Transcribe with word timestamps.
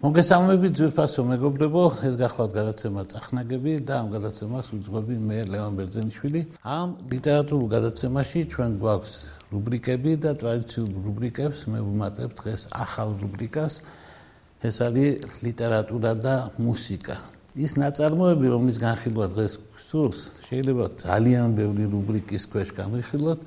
მოგესალმებით 0.00 0.78
ძვირფასო 0.78 1.22
მეგობრებო, 1.28 1.80
ეს 2.08 2.14
გახლავთ 2.16 2.52
გადაცემა 2.56 3.02
წახნაგები 3.12 3.72
და 3.84 3.98
ამ 4.00 4.06
გადაცემას 4.14 4.70
უძღვები 4.72 5.16
მე 5.28 5.38
ლევან 5.52 5.74
ბერძენიშვილი. 5.76 6.40
ამ 6.64 6.88
ლიტერატურულ 7.12 7.66
გადაცემაში 7.68 8.40
ჩვენ 8.48 8.70
გვაქვს 8.80 9.12
რუბრიკები 9.52 10.12
და 10.24 10.32
ტრადიციულ 10.40 10.90
რუბრიკებს 11.04 11.58
მე 11.68 11.80
ვუმატებ 11.84 12.30
დღეს 12.32 12.60
ახალ 12.72 13.12
რუბრიკას. 13.20 13.74
ეს 14.64 14.76
არის 14.88 15.44
ლიტერატურა 15.44 16.12
და 16.16 16.34
მუსიკა. 16.56 17.16
ის 17.60 17.72
ნაწარმოები, 17.76 18.46
რომლის 18.56 18.78
განხილვა 18.80 19.26
დღეს 19.36 19.52
გსურს, 19.76 20.20
შეიძლება 20.48 20.86
ძალიან 20.96 21.48
ბევრი 21.60 21.84
რუბრიკის 21.92 22.42
ქვეშ 22.48 22.68
გამიხილოთ, 22.72 23.40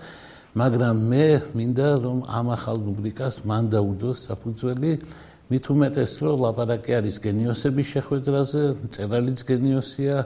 მაგრამ 0.53 0.95
მე 1.09 1.25
მინდა 1.57 1.89
რომ 2.05 2.17
ამ 2.29 2.45
ახალ 2.53 2.77
რუბრიკას 2.77 3.41
მან 3.41 3.63
დაუდოს 3.73 4.17
საფუძველი 4.29 4.93
მით 5.51 5.65
უმეტეს 5.73 6.11
რომ 6.23 6.39
ლაპარაკი 6.43 6.91
არის 6.99 7.15
გენიოსების 7.23 7.87
შეხვედრაზე, 7.93 8.61
წერალიც 8.95 9.39
გენიოსია, 9.43 10.17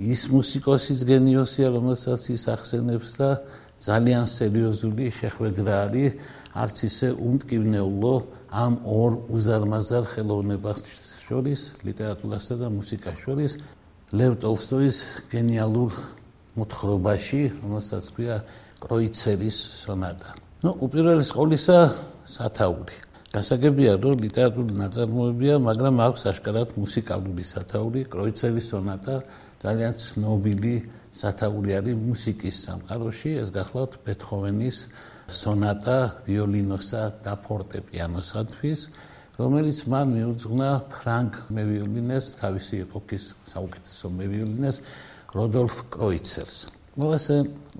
ის 0.00 0.22
მუსიკოსის 0.32 1.00
გენიოსია, 1.08 1.68
რომელსაც 1.76 2.22
ის 2.36 2.42
ახსენებს 2.48 3.10
და 3.20 3.30
ძალიან 3.80 4.24
სერიოზული 4.28 5.06
შეხვედრა 5.16 5.74
არის, 5.88 6.12
არც 6.50 6.76
ისე 6.88 7.08
უმტკივნეულო 7.16 8.14
ამ 8.50 8.74
ორ 8.84 9.10
უზარმაზარ 9.32 10.04
ხელოვნებას 10.12 10.78
შორის, 11.24 11.60
ლიტერატურასა 11.86 12.54
და 12.60 12.68
მუსიკას 12.74 13.16
შორის, 13.24 13.52
ლევ 14.12 14.32
ტოლსტოის 14.42 14.96
გენიალურ 15.30 15.90
მოთხრობაში, 16.58 17.42
რომელსაც 17.62 18.04
ქვია 18.12 18.36
კროიცერის 18.82 19.58
სონატა. 19.86 20.34
ну, 20.60 20.76
უპირველეს 20.84 21.30
ყოვლისა, 21.32 21.78
სათაური. 22.26 23.09
გასაგებია, 23.30 23.92
რომ 24.02 24.22
ლიტერატურული 24.26 24.74
ნაწარმოებია, 24.74 25.58
მაგრამ 25.62 26.00
აქვს 26.02 26.22
აშკარად 26.32 26.72
მუსიკალური 26.74 27.44
სათაური, 27.46 28.00
კროიცერის 28.10 28.70
სონატა 28.74 29.14
ძალიან 29.62 29.92
ცნობილი 30.02 30.74
სათაური 31.14 31.70
არის 31.78 31.94
მუსიკის 32.10 32.56
სამყაროში, 32.66 33.30
ეს 33.42 33.48
გახლავთ 33.54 33.94
ბეთჰოვენის 34.02 34.78
სონატა 35.30 35.98
ვიოლინოსა 36.26 37.02
და 37.22 37.32
ფორტეპიანოსათვის, 37.46 38.80
რომელიც 39.38 39.78
მან 39.94 40.06
მიუძღვნა 40.16 40.70
ფრანკ 40.90 41.32
მევიოლინეს, 41.54 42.34
თავისი 42.42 42.82
ეპოქის 42.82 43.24
საუკეთესო 43.46 44.06
მევიოლინეს, 44.18 44.76
როდოლფ 45.38 45.76
კროიცერს. 45.94 46.58
მოსე 46.98 47.36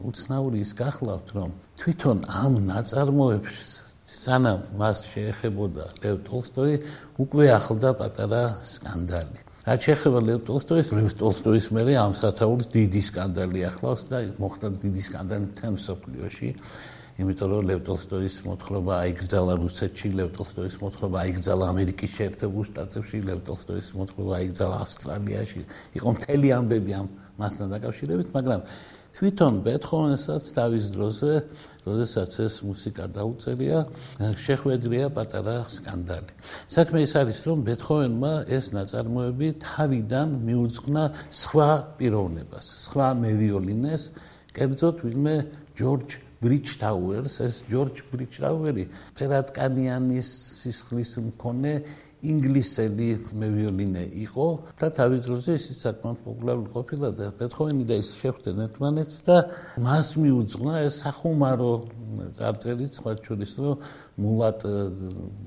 უცნაური 0.06 0.62
ის 0.62 0.70
გახლავთ, 0.78 1.28
რომ 1.34 1.50
თვითონ 1.74 2.18
ამ 2.30 2.52
ნაწარმოებში 2.70 3.89
სანამ 4.10 4.64
მას 4.80 5.04
შეეხებოდა 5.06 5.84
ლევ 6.02 6.16
ტოლსტოი, 6.26 6.74
უკვე 7.22 7.46
ახლდა 7.54 7.90
პატარა 7.94 8.42
სკანდალი. 8.66 9.38
რაც 9.60 9.80
შეეხება 9.86 10.18
ლევ 10.26 10.38
ტოლსტოის, 10.48 10.88
ლევ 10.96 11.08
ტოლსტოის 11.20 11.66
მერე 11.76 11.94
ამ 12.00 12.12
სათაურის 12.18 12.68
დიდი 12.74 13.00
სკანდალი 13.06 13.60
ახლავს 13.70 14.02
და 14.10 14.18
მოხდა 14.40 14.66
დიდი 14.82 15.02
სკანდალი 15.06 15.46
თემ 15.60 15.76
სოფლიოში. 15.78 16.48
იმიტომ 17.20 17.48
რომ 17.52 17.62
ლევ 17.68 17.80
ტოლსტოის 17.84 18.36
მოთხრობა 18.48 18.92
აიგრძალა 19.04 19.52
რუსეთში, 19.60 20.08
ლევ 20.16 20.28
ტოლსტოის 20.34 20.76
მოთხრობა 20.80 21.16
აიგრძალა 21.20 21.64
ამერიკის 21.70 22.10
შეერთებულ 22.16 22.62
შტატებში, 22.70 23.18
ლევ 23.28 23.38
ტოლსტოის 23.44 23.88
მოთხრობა 24.00 24.32
აიგრძალა 24.40 24.76
ავსტრალიაში. 24.84 25.62
იყო 26.00 26.08
მთელი 26.16 26.48
ამბები 26.56 26.92
ამ 26.96 27.06
მასთან 27.36 27.66
დაკავშირებით, 27.76 28.28
მაგრამ 28.32 28.60
თვითონ 29.10 29.52
ბეთჰოვენსაც 29.66 30.42
თავის 30.56 30.84
დროზე, 30.96 31.32
როდესაც 31.86 32.32
ეს 32.44 32.54
მუსიკა 32.66 33.04
დაუწერია, 33.16 33.78
შეხვედრია 34.36 35.06
პატარა 35.16 35.56
სკანდალი. 35.64 36.32
საქმე 36.68 36.98
ის 37.06 37.12
არის, 37.20 37.38
რომ 37.48 37.58
ბეთჰოვენმა 37.68 38.32
ეს 38.52 38.66
ნაწარმოები 38.76 39.48
თავიდან 39.64 40.28
მიუძღვნა 40.44 41.04
სხვა 41.30 41.70
პიროვნებას, 41.96 42.66
სხვა 42.90 43.08
მევიოლინეს, 43.24 44.02
კერძოდ 44.56 44.96
ვინმე 45.06 45.36
ჯორჯ 45.78 46.10
ბრიჩტაუერს, 46.40 47.34
ეს 47.44 47.54
ჯორჯ 47.68 47.96
ბრიჩტაუერი 48.12 48.84
ფერატკანიანის 49.16 50.28
სისხლის 50.60 51.12
მქონე 51.20 51.74
ინგლისელი 52.20 53.08
მევიოლინე 53.32 54.02
იყო 54.24 54.46
და 54.76 54.88
თავის 54.92 55.20
დროზე 55.24 55.54
ის 55.56 55.64
საკმაოდ 55.80 56.18
პოპულარული 56.24 56.68
ყოფილა 56.74 57.08
და 57.16 57.28
ბეთჰოვენი 57.38 57.84
და 57.88 57.96
ის 58.02 58.10
შეხვდნენ 58.20 58.60
ერთმანეთს 58.66 59.18
და 59.24 59.36
მას 59.80 60.08
მიუძღვნა 60.20 60.74
ეს 60.84 60.94
სახუმარო 61.00 61.72
წარწერი 62.36 62.86
სხვა 63.00 63.12
შორის 63.24 63.52
რომ 63.64 63.86
მულატ 64.20 64.60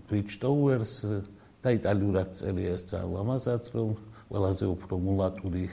ბიჩტოუერს 0.09 0.93
და 1.61 1.69
იტალიურად 1.77 2.29
წერია 2.41 2.73
ეს 2.73 2.83
ძალამაზად 2.89 3.63
რომ 3.77 3.93
ყველაზე 4.33 4.65
უფრო 4.73 4.93
მულატური 4.97 5.65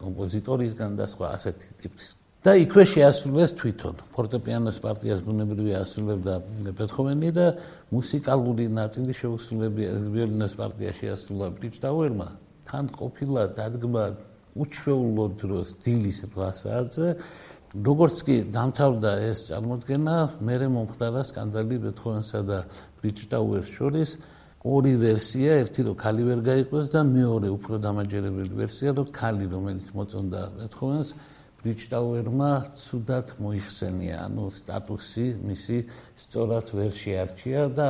კომპოზიტორისგან 0.00 0.96
და 0.96 1.04
სხვა 1.12 1.26
ასეთი 1.36 1.68
ტიპის 1.82 2.17
და 2.38 2.54
იქვე 2.54 2.84
შეასრულეს 2.86 3.52
თვითონ. 3.58 3.96
ფორტეპიანოს 4.14 4.76
პარტიას 4.78 5.20
ბუნებრივი 5.26 5.72
ასრულებდა 5.74 6.34
ბეთჰოვენი 6.78 7.30
და 7.34 7.46
მუსიკალური 7.90 8.66
ნაწილი 8.78 9.12
შეუსრულებია 9.20 9.90
ვიოლინოს 10.14 10.54
პარტია 10.54 10.92
შეასრულა 11.00 11.46
ბრიჩტაუერმა 11.58 12.28
თან 12.68 12.84
ყოფილა 12.94 13.42
დადგმა 13.58 14.04
უჩვეულო 14.54 15.26
დროს 15.40 15.68
დილის 15.82 16.18
8 16.30 16.54
საათზე 16.62 17.08
როგორც 17.74 18.16
კი 18.24 18.36
დამთავრდა 18.54 19.12
ეს 19.28 19.38
წარმოდგენა 19.50 20.16
მერე 20.40 20.68
მომხდარა 20.78 21.22
სკანდალი 21.26 21.76
ბეთჰოვენსა 21.84 22.40
და 22.48 22.58
ბრიჩტაუერს 23.02 23.70
შორის. 23.76 24.10
ორი 24.58 24.94
ვერსია 24.98 25.50
ერთი 25.62 25.80
რომ 25.86 25.96
ქალი 26.02 26.22
ვერ 26.28 26.40
გაიყვეს 26.42 26.88
და 26.90 27.00
მეორე 27.06 27.48
უფრო 27.56 27.74
დამაჯერებელი 27.78 28.54
ვერსია 28.58 28.90
რომ 28.98 29.06
ქალი 29.14 29.46
რომელიც 29.54 29.86
მოწონდა 29.94 30.40
ბეთჰოვენს 30.58 31.08
ბრიჩტაუერმა 31.58 32.50
ცუდად 32.78 33.34
მოიხსენია, 33.42 34.16
ანუ 34.30 34.44
სტატუსი 34.54 35.26
მისი 35.42 35.78
სწორად 36.22 36.66
ვერ 36.70 36.92
შეარჩია 36.94 37.62
და 37.74 37.88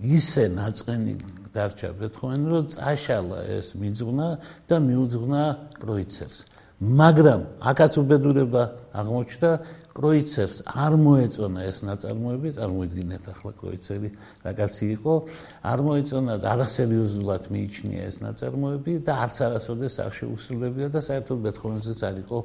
ისე 0.00 0.44
ნაწყენი 0.56 1.14
დარჩა 1.52 1.90
ბეთჰოვენი, 2.00 2.46
რომ 2.48 2.64
წაშალა 2.72 3.40
ეს 3.60 3.68
მიძღვნა 3.76 4.28
და 4.68 4.76
მიუძღვნა 4.80 5.42
კროიცერს. 5.82 6.38
მაგრამ 6.80 7.40
აკაც 7.60 7.92
უბედურება 8.00 8.62
აღმოჩნდა 8.96 9.50
კროიცერს 9.92 10.56
არ 10.64 10.94
მოეწონა 10.96 11.60
ეს 11.68 11.78
ნაწარმოები, 11.84 12.48
წარმოიდგინეთ 12.56 13.24
ახლა 13.36 13.52
კროიცერი 13.60 14.08
რა 14.46 14.52
კაცი 14.56 14.86
იყო, 14.96 15.14
არ 15.60 15.78
მოეწონა 15.84 16.34
და 16.40 16.46
არასერიოზულად 16.56 17.42
მიიჩნია 17.52 18.02
ეს 18.08 18.16
ნაწარმოები 18.24 18.92
და 19.04 19.12
არც 19.28 19.36
არასოდეს 19.44 19.94
არ 20.06 20.12
შეუსრულებია 20.18 20.88
და 20.94 21.00
საერთოდ 21.04 21.38
ბეთჰოვენზეც 21.44 22.00
არ 22.00 22.16
იყო 22.24 22.38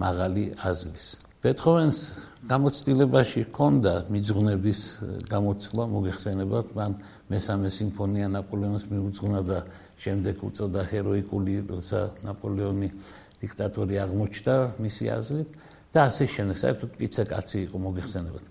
მაღალი 0.00 0.44
აზრის. 0.56 1.06
ბეთჰოვენს 1.40 1.98
გამოცდილებაში 2.48 3.40
ჰქონდა 3.48 3.92
მიძღვნების 4.12 4.80
გამოცვლა, 5.28 5.84
მოგეხსენებათ, 5.94 6.66
მან 6.76 6.92
მესამე 7.32 7.68
სიმფონია 7.76 8.28
ნაპოლეონის 8.36 8.84
მიუძღვნა 8.92 9.40
და 9.44 9.58
შემდეგ 10.00 10.36
უწოდა 10.48 10.80
ჰეროიკული, 10.92 11.54
როცა 11.68 11.98
ნაპოლეონი 12.24 12.88
დიქტატორი 13.40 13.94
აღმოჩნდა 14.04 14.54
მისი 14.84 15.04
აზრით 15.16 15.48
და 15.92 16.00
ასე 16.08 16.24
შემდეგ. 16.28 16.56
საერთოდ 16.60 16.90
კიცა 17.00 17.22
კაცი 17.32 17.58
იყო, 17.66 17.76
მოგეხსენებათ. 17.80 18.44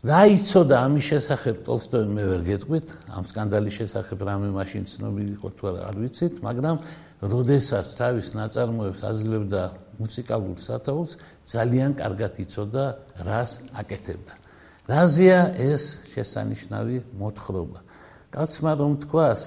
რა 0.00 0.20
იცოდა 0.32 0.76
ამის 0.80 1.04
შესახებ 1.12 1.58
ტოლსტოიმ 1.66 2.12
მე 2.16 2.22
ვერ 2.24 2.42
გეტყვით, 2.46 2.92
ამ 3.12 3.24
სკანდალის 3.28 3.74
შესახებ 3.84 4.22
რამე 4.24 4.48
მაშინ 4.56 4.84
ცნობილი 4.88 5.32
იყო 5.36 5.48
თუ 5.60 5.64
არა, 5.68 5.80
არ 5.92 5.96
ვიცით, 6.00 6.34
მაგრამ 6.40 6.76
როდესაც 7.20 7.86
თავის 8.00 8.28
ნაწარმოებს 8.32 9.00
აძლევდა 9.04 9.62
მუსიკალურ 10.00 10.56
სათაურს, 10.56 11.12
ძალიან 11.44 11.90
კარგად 12.00 12.32
იცოდა 12.40 12.84
რას 13.28 13.50
აკეთებდა. 13.76 14.34
რაზეა 14.88 15.40
ეს 15.68 15.84
შესანიშნავი 16.16 16.96
მოთხრობა? 17.20 17.78
კაცმა 18.32 18.72
რომ 18.80 18.92
თქვას, 19.04 19.40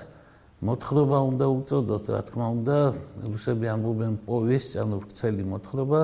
მოთხრობა 0.61 1.17
უნდა 1.33 1.45
უწოდოთ, 1.49 2.05
რა 2.13 2.21
თქმა 2.29 2.47
უნდა, 2.61 2.77
რუსები 3.25 3.65
ამბობენ 3.73 4.13
პოვესტი, 4.21 4.75
ანუ 4.85 4.95
ვრცელი 5.01 5.43
მოთხრობა, 5.49 6.01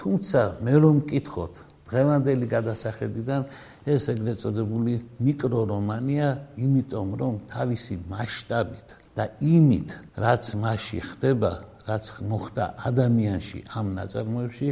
თუმცა 0.00 0.40
მე 0.64 0.72
რომ 0.72 0.94
მკითხოთ, 1.04 1.54
დღევანდელი 1.84 2.46
გადასახედიდან 2.48 3.40
ეს 3.84 4.08
ეგრეთ 4.08 4.38
წოდებული 4.40 4.94
მიკრორომანია, 5.20 6.28
იმიტომ 6.56 7.08
რომ 7.20 7.34
თავისი 7.52 7.96
მასშტაბით 8.08 8.88
და 9.12 9.24
იმით, 9.44 9.88
რაც 10.16 10.44
მასში 10.56 11.00
ხდება, 11.04 11.52
რაც 11.84 12.04
მოხდა 12.24 12.64
ადამიანში 12.88 13.60
ამ 13.76 13.86
ნაწარმოებში 13.98 14.68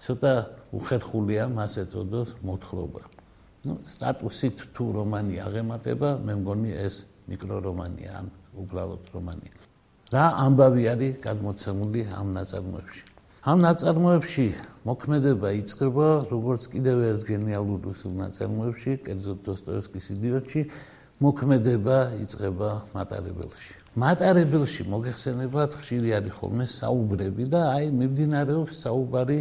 ცოტა 0.00 0.34
უხერხულია 0.72 1.44
მას 1.52 1.72
ეწოდოს 1.84 2.40
მოთხრობა. 2.40 3.02
ну 3.64 3.80
სტატუსით 3.88 4.76
თუ 4.76 4.84
რომანი 4.92 5.40
აღემატება, 5.40 6.20
მე 6.20 6.32
მგონი 6.40 6.70
ეს 6.76 7.08
მიკრორომანია, 7.28 8.10
ან 8.20 8.26
უბრალოდ 8.60 9.04
რომანი. 9.14 9.48
რა 10.12 10.24
ამბავი 10.44 10.84
არის 10.92 11.14
გადმოცემული 11.24 12.00
ამ 12.12 12.28
ნაწარმოებში? 12.36 13.13
ამ 13.44 13.60
ნაწარმოებში 13.60 14.44
მოქმედება 14.88 15.48
იწყება 15.60 16.06
როგორც 16.32 16.62
კიდევ 16.72 17.00
ერთ 17.12 17.22
გენიალურ 17.28 17.80
რუსულ 17.84 18.12
ნაწარმოებში, 18.16 18.92
კერძოდ 19.04 19.38
დოსტოევსკის 19.44 20.06
იდიოტში, 20.16 20.60
მოქმედება 21.20 21.98
იწყება 22.24 22.70
მატარებელში. 22.96 23.72
მატარებელში 24.00 24.82
მოგეხსენებათ 24.88 25.76
ხშირი 25.76 26.08
არის 26.16 26.32
ხოლმე 26.40 26.66
საუბრები 26.72 27.44
და 27.52 27.60
აი 27.68 27.86
მიმდინარეობს 28.00 28.74
საუბარი 28.80 29.40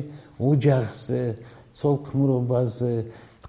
ოჯახზე, 0.52 1.24
ცოლქმრობაზე, 1.80 2.96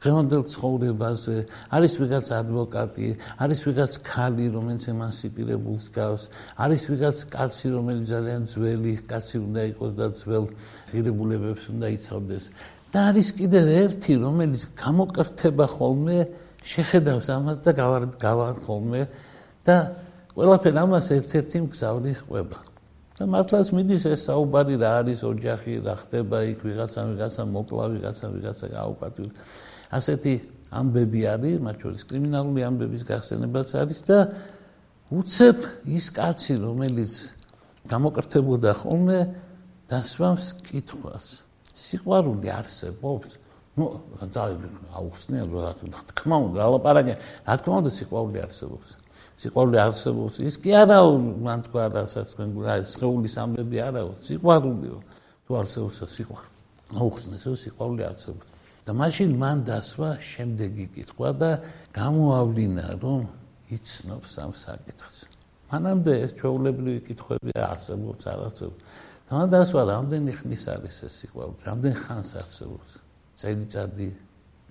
დღევანდელ 0.04 0.42
ცხოვრებაზე, 0.52 1.36
არის 1.72 1.92
ვიღაც 1.96 2.26
ადვოკატი, 2.36 3.08
არის 3.40 3.60
ვიღაც 3.64 3.92
ქალი, 4.04 4.46
რომელიც 4.52 4.84
ემანსიპირებულს 4.92 5.86
გავს, 5.96 6.22
არის 6.60 6.82
ვიღაც 6.92 7.18
კაცი, 7.32 7.66
რომელიც 7.72 8.04
ძალიან 8.12 8.42
ძველი 8.52 8.92
კაცი 9.08 9.36
უნდა 9.48 9.62
იყოს 9.72 9.92
და 9.96 10.06
ძველ 10.20 10.44
ღირებულებებს 10.92 11.64
უნდა 11.72 11.86
იცავდეს. 11.96 12.44
და 12.94 13.00
არის 13.10 13.28
კიდევ 13.34 13.66
ერთი, 13.74 14.12
რომელიც 14.22 14.62
გამოკრთება 14.78 15.66
ხოლმე, 15.66 16.18
შეხედავს 16.62 17.26
ამას 17.26 17.58
და 17.64 17.70
გავარ 17.74 18.54
ხოლმე 18.62 19.02
და 19.66 19.76
ყველაფერ 20.36 20.74
ამას 20.84 21.06
ერთ-ერთი 21.16 21.56
მგზავრი 21.64 22.12
ხდება. 22.20 22.58
და 23.14 23.24
მართლაც 23.30 23.68
მიდის 23.70 24.04
ეს 24.10 24.20
საუბარი 24.26 24.74
რა 24.82 24.90
არის 25.00 25.20
ოჯახი, 25.22 25.72
რა 25.86 25.94
ხდება 26.02 26.38
იქ 26.50 26.58
ვიღაცა 26.66 27.00
ვიღაცა 27.14 27.42
მოკლა 27.46 27.84
ვიღაცა 27.94 28.26
ვიღაცა 28.34 28.66
გაუკატვილ. 28.74 29.28
ასეთი 29.94 30.34
ამბები 30.74 31.22
არის, 31.30 31.56
მათ 31.62 31.76
შორის 31.84 32.02
კრიმინალური 32.10 32.62
ამბების 32.66 33.02
გახსენებაც 33.06 33.68
არის 33.78 34.00
და 34.08 34.18
უცებ 35.14 35.58
ის 35.94 36.06
კაცი, 36.10 36.54
რომელიც 36.64 37.14
გამოკრთებოდა 37.86 38.72
ხოლმე 38.82 39.20
დასვამს 39.90 40.46
კითხვას. 40.66 41.26
სიყვარული 41.74 42.48
არსებობს? 42.50 43.38
ну 43.74 43.86
და 44.30 44.54
აუხსნელ 44.94 45.48
რა 45.50 45.72
თქმა 46.14 46.36
უნდა 46.46 46.60
ალაპარაკე 46.62 47.14
რა 47.46 47.54
თქმა 47.58 47.74
უნდა 47.82 47.90
სიყვარული 47.98 48.38
არსებობს. 48.46 48.90
სიყვარული 49.34 49.78
არსებობს. 49.82 50.34
ის 50.46 50.54
კი 50.62 50.70
არა 50.78 50.98
მან 51.42 51.58
თქვა 51.66 51.84
რასაც 51.90 52.26
თქვენ 52.34 52.48
შეულის 52.86 53.34
ამბები 53.44 53.78
არაო. 53.88 54.10
სიყვარულიო. 54.26 54.98
თუ 55.44 55.50
არსებობს 55.58 55.96
სიყვარული. 56.16 56.50
აუხსნეს 56.94 57.44
სიყვარული 57.66 58.02
არსებობს 58.06 58.48
და 58.84 58.92
მაშინ 58.92 59.30
მან 59.40 59.58
დასვა 59.64 60.10
შემდეგი 60.20 60.86
კითხვა 60.94 61.30
და 61.40 61.50
გამოავლინა 61.96 62.86
რომ 63.00 63.22
იცნობს 63.76 64.32
ამ 64.44 64.52
საკითხს. 64.60 65.16
მანამდე 65.72 66.12
ეს 66.24 66.32
ჩვეულებრივი 66.38 67.00
კითხვები 67.08 67.52
არსებობს 67.64 68.22
არ 68.32 68.40
არსებობს 68.48 68.82
და 69.24 69.30
მან 69.38 69.48
დასვა 69.56 69.82
რამდენი 69.88 70.32
ხნის 70.38 70.64
არის 70.74 70.96
ეს 71.08 71.14
სიყვარული 71.20 71.60
რამდენ 71.68 71.94
ხანს 72.04 72.30
არსებობს? 72.44 72.90
წელიწადი 73.40 74.08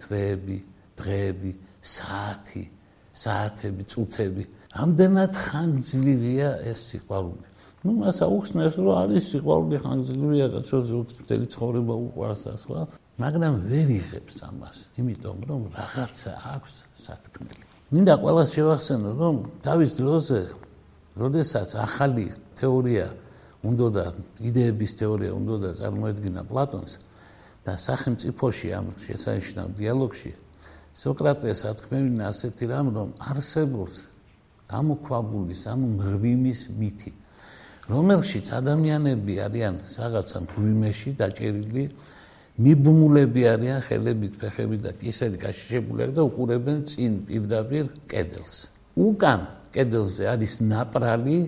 თვეები 0.04 0.58
დღეები 1.02 1.52
საათი 1.82 2.64
საათები 3.24 3.84
წუთები. 3.92 4.44
რამდენად 4.78 5.34
ხანგრძლივია 5.46 6.50
ეს 6.70 6.80
სიყვარული? 6.94 7.46
ну 7.84 7.92
მას 8.00 8.18
აუხსნეს 8.24 8.78
რომ 8.80 8.94
არის 9.04 9.24
სიყვარული 9.34 9.78
ხანგრძლივია 9.84 10.48
და 10.54 10.60
ცოტა 10.70 11.36
ცხოვრება 11.54 11.94
უყვარს 12.08 12.42
და 12.48 12.54
სხვა 12.62 12.82
მაგრამ 13.14 13.54
ვერ 13.70 13.90
იღებს 13.94 14.36
ამას, 14.42 14.78
იმიტომ 14.98 15.38
რომ 15.46 15.62
რაღაცა 15.70 16.34
აქვს 16.58 16.76
სათქმელი. 16.98 17.64
მინდა 17.94 18.14
ყველას 18.18 18.50
შევახსენო, 18.58 19.10
რომ 19.22 19.36
დავის 19.62 19.92
დროზე, 20.02 20.42
როდესაც 21.14 21.70
ახალი 21.78 22.26
თეორია 22.58 23.06
უნდა 23.62 23.88
და 23.94 24.06
იდეების 24.42 24.92
თეორია 24.98 25.32
უნდა 25.38 25.56
და 25.62 25.70
წარმოედგინა 25.78 26.42
პლატონს 26.50 26.94
და 27.64 27.74
სახელმწიფოში 27.78 28.68
ამ 28.74 28.88
შესანიშნავ 29.06 29.68
დიალოგში 29.78 30.32
სოკრატეს 30.94 31.62
ათქმევინა 31.70 32.24
ასეთი 32.34 32.66
რამ, 32.70 32.88
რომ 32.98 33.10
არსებობს 33.30 33.96
გამოქვაბულის 34.74 35.62
ამ 35.70 35.82
მღვიმის 36.02 36.62
მითი, 36.82 37.12
რომელშიც 37.94 38.48
ადამიანები 38.58 39.34
არიან 39.46 39.76
რაღაცა 40.02 40.38
მღვიმეში 40.50 41.10
დაჭერილი 41.14 41.86
მიბმულები 42.54 43.44
არიან 43.50 43.82
ხელებით, 43.82 44.34
ფეხებით 44.38 44.82
და 44.86 44.92
კისერი 45.02 45.38
გაშიშებული 45.42 46.14
და 46.14 46.22
უყურებენ 46.30 46.80
წინ 46.86 47.14
პირდაპირ 47.26 47.86
კედელს. 48.06 48.70
უკან 48.94 49.40
კედელზე 49.74 50.24
არის 50.30 50.54
ნაპრალი, 50.62 51.40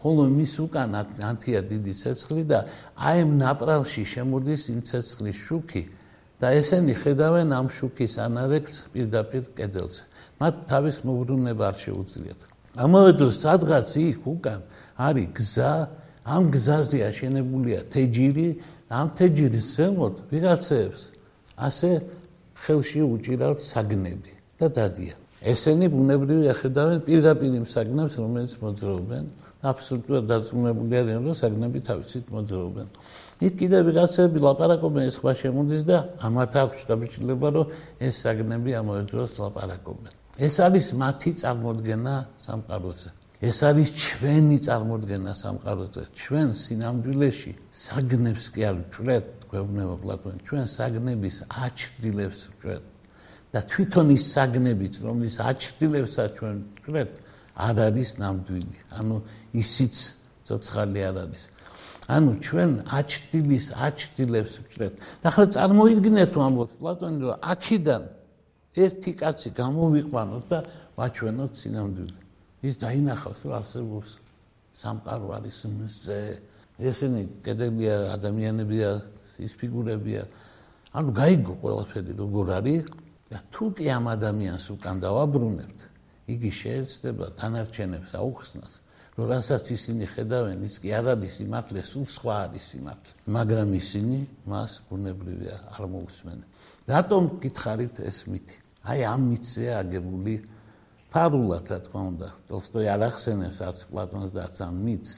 ხოლო 0.00 0.24
მის 0.32 0.54
უკან 0.64 0.88
ანთია 1.20 1.60
დიდი 1.68 1.92
ცეცხლი 2.00 2.42
და 2.48 2.58
აი 2.96 3.18
ამ 3.24 3.30
ნაპრალში 3.44 4.04
შემოდის 4.08 4.62
იმ 4.72 4.80
ცეცხლის 4.88 5.38
შუქი 5.44 5.82
და 6.40 6.48
ესენი 6.60 6.94
ხედავენ 6.96 7.48
ამ 7.52 7.68
შუქის 7.68 8.14
ანარექტს 8.24 8.78
პირდაპირ 8.92 9.44
კედელზე. 9.52 10.02
მათ 10.40 10.54
თავის 10.68 10.96
მოbrunება 11.04 11.64
არ 11.72 11.76
შეუძლიათ. 11.84 12.40
ამავე 12.84 13.10
დროს 13.20 13.34
სადღაც 13.44 13.88
იქ 14.00 14.22
უკან 14.32 14.60
არის 14.96 15.28
გზა, 15.36 15.72
ამ 16.24 16.42
გზაზე 16.48 16.98
აშენებულია 17.12 17.80
თეჯირი 17.92 18.48
ამ 18.94 19.06
თეჯირის 19.18 19.66
ზემოთ 19.76 20.14
ვიღაცებს 20.30 21.00
ასე 21.66 21.90
ხელში 22.62 23.00
უჭირავთ 23.14 23.58
საგნები 23.60 24.32
და 24.58 24.66
დადიან. 24.76 25.18
ესენი 25.44 25.86
ბუნებრივი 25.92 26.46
ახედავენ 26.54 26.98
პირდაპირ 27.06 27.52
იმ 27.60 27.66
საგნებს, 27.74 28.14
რომელიც 28.22 28.52
მოძრაობენ. 28.64 29.24
აბსოლუტურად 29.64 30.24
დარწმუნებული 30.28 30.94
არიან, 31.00 31.20
რომ 31.24 31.34
საგნები 31.40 31.78
თავისით 31.88 32.24
მოძრაობენ. 32.34 32.88
იქ 33.46 33.52
კიდევ 33.60 33.80
ვიღაცები 33.88 34.38
ლაპარაკობენ 34.46 35.02
ეს 35.10 35.16
ხვა 35.20 35.32
შემოდის 35.42 35.82
და 35.88 35.96
ამათ 36.26 36.52
აქვს 36.64 36.82
დაბიჭდილება, 36.88 37.48
რომ 37.56 37.66
ეს 38.06 38.14
საგნები 38.24 38.70
ამავე 38.80 39.02
დროს 39.10 39.30
ლაპარაკობენ. 39.40 40.12
ეს 40.46 40.54
არის 40.66 40.86
მათი 41.02 41.30
წარმოდგენა 41.40 42.14
სამყაროზე. 42.46 43.10
ეს 43.44 43.58
არის 43.68 43.88
ჩვენი 43.92 44.58
წარმოდგენა 44.64 45.32
სამყაროზე. 45.36 46.02
ჩვენ 46.16 46.48
სინამდვილეში 46.64 47.52
საგნებს 47.84 48.44
კი 48.54 48.60
არ 48.68 48.76
ვჭრეთ, 48.88 49.26
გვეუბნება 49.50 49.94
პლატონი, 50.00 50.38
ჩვენ 50.48 50.64
საგნების 50.76 51.36
აჩრდილებს 51.64 52.40
ვჭრეთ. 52.54 52.84
და 53.54 53.60
თვითონ 53.70 54.06
ის 54.16 54.24
საგნებით, 54.34 54.94
რომლის 55.06 55.36
აჩრდილებსაც 55.50 56.28
ჩვენ 56.38 56.56
ვჭრეთ, 56.74 57.10
არ 57.54 57.76
არის 57.86 58.10
ნამდვილი. 58.18 58.78
ანუ 58.98 59.16
ისიც 59.62 59.94
ცოცხალი 60.48 61.00
არ 61.08 61.16
არის. 61.24 61.42
ანუ 62.16 62.30
ჩვენ 62.46 62.70
აჩრდილის 62.98 63.66
აჩრდილებს 63.86 64.52
ვჭრეთ. 64.64 64.92
და 65.22 65.26
ახლა 65.30 65.44
წარმოიდგინეთ 65.54 66.32
ამბობს 66.34 66.74
პლატონი, 66.80 67.18
რომ 67.22 67.36
აქედან 67.52 68.02
ერთი 68.74 69.10
კაცი 69.20 69.48
გამოვიყვანოთ 69.60 70.44
და 70.50 70.58
ვაჩვენოთ 70.98 71.52
სინამდვილე. 71.62 72.23
ის 72.64 72.74
დაინახავს 72.80 73.40
რომ 73.44 73.52
არსებობს 73.60 74.10
სამყარო 74.74 75.28
არის 75.38 75.58
მზე. 75.70 76.20
ესენი 76.74 77.22
კედელია 77.46 77.96
ადამიანებია 78.16 78.90
ის 79.38 79.52
ფიგურებია. 79.54 80.22
ანუ 80.96 81.10
გაიგო 81.14 81.54
ყველაფერი 81.62 82.12
როგორ 82.18 82.46
არის? 82.58 82.84
და 83.34 83.40
თუ 83.50 83.64
კი 83.76 83.86
ამ 83.90 84.06
ადამიანს 84.14 84.64
უკან 84.74 84.96
დავაბრუნებთ 85.02 85.78
იგი 86.34 86.50
შეეცდება 86.60 87.26
თანარჩენებს 87.40 88.10
აუხსნას 88.20 88.74
რომ 89.16 89.26
რასაც 89.30 89.64
ისინი 89.74 90.04
ხედავენ 90.14 90.62
ის 90.68 90.76
კი 90.82 90.92
არ 90.98 91.06
არის 91.14 91.34
იმართლე 91.46 91.80
სულ 91.90 92.06
სხვა 92.14 92.34
არის 92.46 92.66
იმართლე 92.78 93.12
მაგრამ 93.36 93.68
ისინი 93.80 94.18
მას 94.52 94.72
ბუნებრივია 94.88 95.56
არ 95.74 95.84
მოусმენენ 95.94 96.48
რატომ 96.94 97.22
გითხარით 97.42 97.96
ეს 98.10 98.18
მითი? 98.30 98.56
აი 98.84 99.00
ამ 99.08 99.20
მითზე 99.32 99.66
აგებული 99.80 100.34
ფარულად 101.14 101.68
რა 101.70 101.78
თქმა 101.86 102.00
უნდა. 102.10 102.28
ტოლსტოი 102.50 102.86
არ 102.90 103.02
ახსენებს 103.06 103.58
არც 103.62 103.80
პლატონს 103.86 104.30
და 104.34 104.40
არც 104.50 104.58
ამ 104.66 104.76
მითს. 104.82 105.12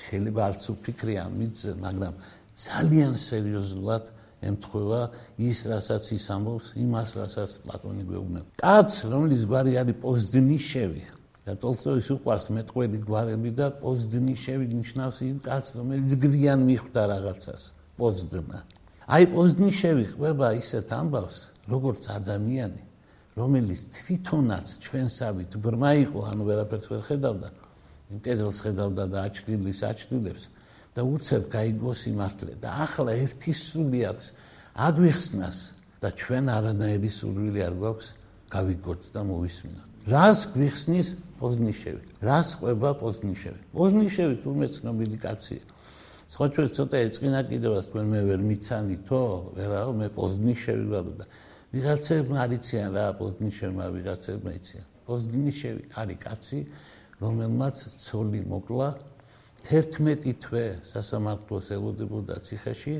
შეიძლება 0.00 0.40
არც 0.48 0.62
უფიქრია 0.72 1.20
ამ 1.28 1.32
მითზე 1.40 1.70
მაგრამ 1.76 2.14
ძალიან 2.56 3.12
სერიოზულად 3.20 4.04
ემთხვევა 4.48 5.02
ის 5.44 5.58
რასაც 5.68 6.04
ის 6.16 6.24
ამბობს 6.32 6.66
იმას 6.80 7.10
რასაც 7.20 7.50
პლატონი 7.60 8.02
გვეუბნება. 8.08 8.48
კაც 8.64 8.90
რომლის 9.12 9.42
გვარი 9.44 9.72
არის 9.76 9.96
პოზდნიშევი. 10.00 11.04
და 11.44 11.56
ტოლსტოის 11.56 12.08
უყვარს 12.14 12.46
მეტყველი 12.56 12.98
გვარები 13.04 13.50
და 13.56 13.66
პოზდნიშევი 13.80 14.64
ნიშნავს 14.76 15.16
იმ 15.24 15.36
კაც 15.40 15.64
რომელიც 15.76 16.12
გვიან 16.20 16.60
მიხვდა 16.68 17.02
რაღაცას 17.12 17.62
პოზდნა 17.96 18.58
აი 19.08 19.24
პოზდნიშევი 19.34 20.04
ხდება 20.12 20.48
ისეთ 20.60 20.88
ამბავს 21.00 21.36
როგორც 21.72 22.02
ადამიანი 22.12 22.82
რომელიც 23.40 23.80
თვითონაც 23.96 24.66
ჩვენსავით 24.84 25.56
ბრმა 25.64 25.90
იყო, 26.04 26.20
ანუ 26.30 26.42
ვერაფერს 26.48 26.86
ვერ 26.92 27.02
ხედავდა, 27.08 27.48
იმ 28.12 28.18
კედელს 28.24 28.58
ხედავდა 28.64 29.04
და 29.12 29.18
აჩრდილის 29.26 29.80
აჩრდილებს, 29.90 30.44
და 30.94 31.00
უცებ 31.06 31.42
გაიგოს 31.54 32.00
იმართლე 32.10 32.52
და 32.60 32.68
ახლა 32.84 33.12
ერთი 33.24 33.52
სული 33.56 34.00
აქვს 34.10 34.26
აგვიხსნას 34.86 35.58
და 36.02 36.08
ჩვენ 36.20 36.44
არანაირი 36.56 37.10
სურვილი 37.18 37.60
არ 37.66 37.74
გვაქვს 37.80 38.08
გავიგოთ 38.50 39.02
და 39.14 39.20
მოვისმინოთ. 39.30 39.88
რას 40.10 40.40
გვიხსნის 40.54 41.08
პოზნიშევი? 41.38 42.02
რას 42.24 42.48
ყვება 42.58 42.90
პოზნიშევი? 42.98 43.60
პოზნიშევი 43.76 44.34
თურმე 44.42 44.66
ცნობილი 44.74 45.16
კაცია 45.22 45.62
სხვა 46.30 46.46
ჩვენ 46.54 46.68
ცოტა 46.78 46.98
ეწყინა 47.10 47.40
კიდევაც 47.50 47.84
თქვენ 47.90 48.06
მე 48.14 48.20
ვერ 48.30 48.42
მიცანითო 48.46 49.22
ვერაო 49.58 49.90
მე 49.98 50.08
პოზნიშევი 50.14 50.84
ვარ 50.94 51.08
და 51.18 51.24
ვიღაცებმა 51.74 52.36
არიციან 52.44 52.90
რა 52.96 53.06
პოზნიშევმა 53.20 53.84
ვიღაცებმა 53.96 54.50
იციან 54.60 54.86
პოზნიშევი 55.06 55.82
არის 56.00 56.18
კაცი 56.24 56.60
რომელმაც 57.20 57.76
ცოლი 58.00 58.40
მოკლა 58.48 58.88
11 59.68 60.40
თვე 60.40 60.64
სასამართლოს 60.82 61.66
ელოდებოდა 61.76 62.36
ციხეში 62.46 62.94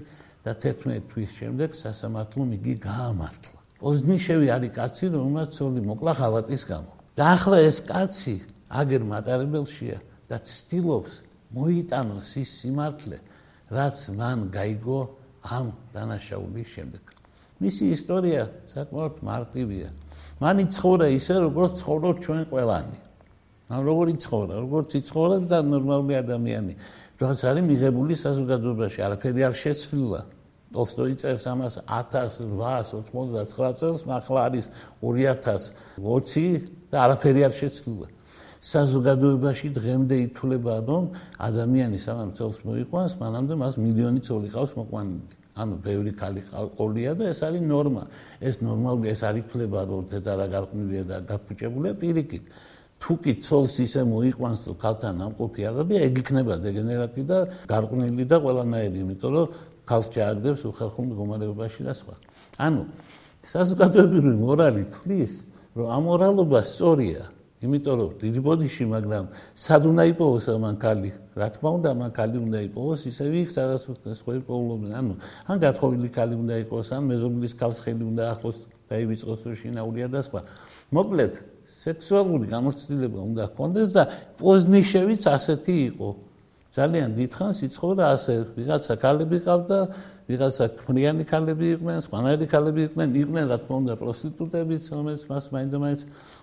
და 0.44 0.52
11 0.54 1.08
თვის 1.08 1.30
შემდეგ 1.40 1.74
სასამართლომ 1.76 2.48
იგი 2.56 2.74
გაამართლა. 2.84 3.58
პოზნიშევი 3.80 4.46
არის 4.56 4.72
კაცი, 4.76 5.04
რომელმაც 5.16 5.48
ცოლი 5.56 5.80
მოკლა 5.88 6.12
ხალატის 6.20 6.62
გამო. 6.68 6.92
და 7.16 7.24
ახლა 7.36 7.58
ეს 7.64 7.78
კაცი 7.84 8.36
აგერ 8.80 9.02
მატარებელშია 9.12 9.98
და 10.28 10.36
ცდილობს 10.40 11.14
მოიტანოს 11.52 12.28
ის 12.40 12.50
სიმართლე, 12.60 13.18
რაც 13.72 13.96
მან 14.14 14.38
გაიგო 14.52 15.00
ამ 15.42 15.66
დანაშაულის 15.92 16.68
შემდეგ. 16.76 17.02
მისი 17.60 17.84
ისტორია 17.92 18.48
საკმაოდ 18.72 19.20
მარტივია. 19.20 19.88
მან 20.40 20.56
იცხოვრა 20.64 21.06
ისე, 21.12 21.34
როგორც 21.44 21.72
ცხოვრობ 21.84 22.16
ჩვენ 22.24 22.42
ყველანი. 22.48 22.96
ან 23.70 23.80
როგორ 23.86 24.06
იცხოვრა, 24.16 24.54
როგორც 24.66 24.90
იცხოვრა 24.98 25.36
და 25.46 25.58
ნორმალური 25.62 26.14
ადამიანი. 26.18 26.74
რაღაც 27.20 27.40
არის 27.46 27.64
მიღებული 27.70 28.14
საზოგადოებაში, 28.18 28.98
არაფერი 29.06 29.40
არ 29.46 29.54
შეცვლილა. 29.54 30.20
ტოლსტოი 30.70 31.14
წერს 31.18 31.44
ამას 31.50 31.74
1899 31.86 33.74
წელს, 33.78 34.00
ახლა 34.06 34.40
არის 34.48 34.66
2020 35.02 36.70
და 36.90 36.96
არაფერი 37.04 37.40
არ 37.46 37.54
შეცვლილა. 37.60 38.06
საზოგადოებაში 38.60 39.68
დღემდე 39.72 40.16
ითვლება, 40.28 40.74
რომ 40.84 41.04
ადამიანი 41.40 41.96
სანამ 41.96 42.30
წელს 42.36 42.60
მოიყვანს, 42.66 43.12
მანამდე 43.22 43.54
მას 43.56 43.74
მილიონი 43.80 44.20
წოლი 44.20 44.48
ყავს 44.52 44.72
მოყვანილი. 44.76 45.39
ანუ 45.60 45.74
ბევრი 45.84 46.12
ქალი 46.16 46.40
ყოლია 46.78 47.12
და 47.18 47.24
ეს 47.32 47.40
არის 47.44 47.62
ნორმა. 47.62 48.04
ეს 48.40 48.56
ნორმალური 48.64 49.08
ეს 49.12 49.20
არ 49.28 49.34
ითვლება, 49.42 49.80
რომ 49.90 50.02
დედარა 50.10 50.46
გარყვნილია 50.54 51.04
და 51.10 51.16
გაფუჭებულია 51.28 51.94
პირიქით. 52.00 52.44
თუ 53.00 53.12
კი 53.16 53.32
ცოლს 53.40 53.74
ისე 53.80 54.00
მოიყვანს 54.04 54.60
თუ 54.64 54.72
ქალთან 54.76 55.16
ამყოფი 55.24 55.60
არაბია, 55.72 56.00
ეგ 56.04 56.14
იქნება 56.20 56.54
დეგენერატი 56.60 57.22
და 57.24 57.38
გარყვნილი 57.64 58.24
და 58.28 58.36
ყველანაირი, 58.44 58.96
იმიტომ 59.04 59.30
რომ 59.36 59.46
ქალს 59.88 60.06
ჩააგდებს 60.12 60.62
უხერხულ 60.68 61.04
მდგომარეობაში 61.08 61.80
და 61.88 61.92
სხვა. 61.96 62.14
ანუ 62.60 62.82
საზოგადოებრივი 63.40 64.32
მორალი 64.36 64.82
თulis, 64.92 65.32
რომ 65.72 65.86
ამორალობა 65.96 66.60
სწორია, 66.60 67.22
იმიტომ 67.60 67.94
რომ 68.00 68.12
დიდი 68.24 68.40
ბოდიში, 68.40 68.84
მაგრამ 68.88 69.24
სად 69.52 69.82
უნდა 69.92 70.04
იპოვოს 70.16 70.46
ამან 70.48 70.76
ქალი? 70.80 71.10
რა 71.36 71.48
თქმა 71.52 71.70
უნდა, 71.76 71.88
ამან 71.92 72.10
ქალი 72.16 72.38
უნდა 72.40 72.58
იპოვოს 72.72 73.00
ისე 73.04 73.24
ვიქ, 73.28 73.48
სადაც 73.52 73.80
სხვა 74.16 74.32
პოულობენ. 74.48 74.92
ანუ 74.96 75.12
ან 75.44 75.56
გათხოვილი 75.60 76.08
ქალი 76.08 76.34
უნდა 76.40 76.54
იყოს, 76.64 76.88
ან 76.96 77.02
მეზობლის 77.12 77.52
ქალს 77.60 77.78
ხელი 77.84 78.04
უნდა 78.08 78.24
ახლოს 78.32 78.58
დაივიწყოს 78.88 79.40
თუ 79.44 79.50
შინაურია 79.60 80.08
და 80.08 80.20
სხვა. 80.24 80.40
მოკლედ, 80.88 81.32
სექსუალური 81.84 82.46
გამოცდილება 82.48 83.20
უნდა 83.28 83.42
ჰქონდეს 83.52 83.88
და 83.92 84.02
პოზნიშევიც 84.40 85.22
ასეთი 85.28 85.76
იყო. 85.92 86.08
ძალიან 86.70 87.08
დიდხანს 87.18 87.58
იცხოვრა 87.66 88.04
ასე, 88.14 88.34
ვიღაცა 88.56 88.94
ქალები 89.04 89.38
ყავდა, 89.42 89.78
ვიღაცა 90.30 90.64
ქმრიანი 90.86 91.24
ქალები 91.26 91.66
იყვნენ, 91.74 91.98
სხვანაირი 92.06 92.46
ქალები 92.50 92.80
იყვნენ, 92.86 93.08
იყვნენ 93.20 93.44
რა 93.50 93.56
თქმა 93.60 93.76
უნდა 93.82 93.94
პროსტიტუტებიც, 93.98 94.84
რომელიც 94.94 95.22
მას 95.26 95.44
მაინდამაინც 95.50 96.00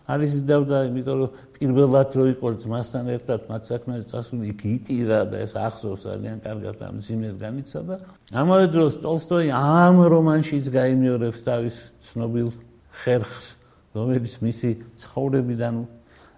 არის 0.08 0.32
დავდა, 0.48 0.78
იმიტომ 0.88 1.16
რომ 1.24 1.32
პირველად 1.56 2.10
რო 2.18 2.26
იყო 2.36 2.48
ძმასთან 2.64 3.06
ერთად 3.16 3.40
მათ 3.48 3.64
საქმეზე 3.72 4.06
წასული, 4.12 4.44
იქ 4.52 4.62
იტირა 4.76 5.20
და 5.32 5.38
ეს 5.44 5.54
ახსოვს 5.56 6.02
ძალიან 6.08 6.38
კარგად 6.44 6.76
ამ 6.84 6.96
ძიმეს 7.00 7.36
განიცადა. 7.40 7.96
ამავე 8.36 8.66
დროს 8.76 8.94
ტოლსტოი 9.04 9.48
ამ 9.56 9.96
რომანშიც 10.04 10.66
გაიმეორებს 10.68 11.40
თავის 11.48 11.76
ცნობილ 12.12 12.48
ხერხს 13.04 13.46
რომელიც 13.96 14.34
მისი 14.44 14.70
ცხოვრებიდან 15.00 15.74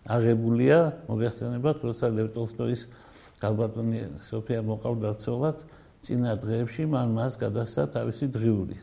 აღებულია, 0.10 0.78
მოგესწრებათ, 1.10 1.78
როცა 1.86 2.06
ლევ 2.14 2.28
ტოლსტოის 2.34 2.82
გალბატონი 3.40 4.00
სოფია 4.26 4.62
მოყავდა 4.66 5.10
ცოლად, 5.24 5.58
წინა 6.04 6.32
დღეებში 6.40 6.84
მან 6.94 7.08
მას 7.18 7.34
გადასცა 7.44 7.84
თავისი 7.96 8.26
დღიური. 8.36 8.76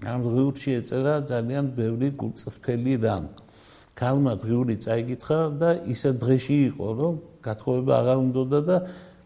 ამ 0.00 0.20
დღიურში 0.24 0.70
ეწერა 0.80 1.14
ძალიან 1.30 1.64
ბევრი 1.76 2.08
გულწრფელი 2.20 2.94
რამ. 3.04 3.24
ქალმა 4.00 4.32
დღიური 4.40 4.74
წაიკითხა 4.80 5.38
და 5.60 5.70
ისე 5.92 6.10
დღეში 6.22 6.56
იყო, 6.70 6.88
რომ 7.00 7.14
გათხოვება 7.44 7.92
აღარ 8.00 8.18
უნდოდა 8.24 8.60
და 8.64 8.76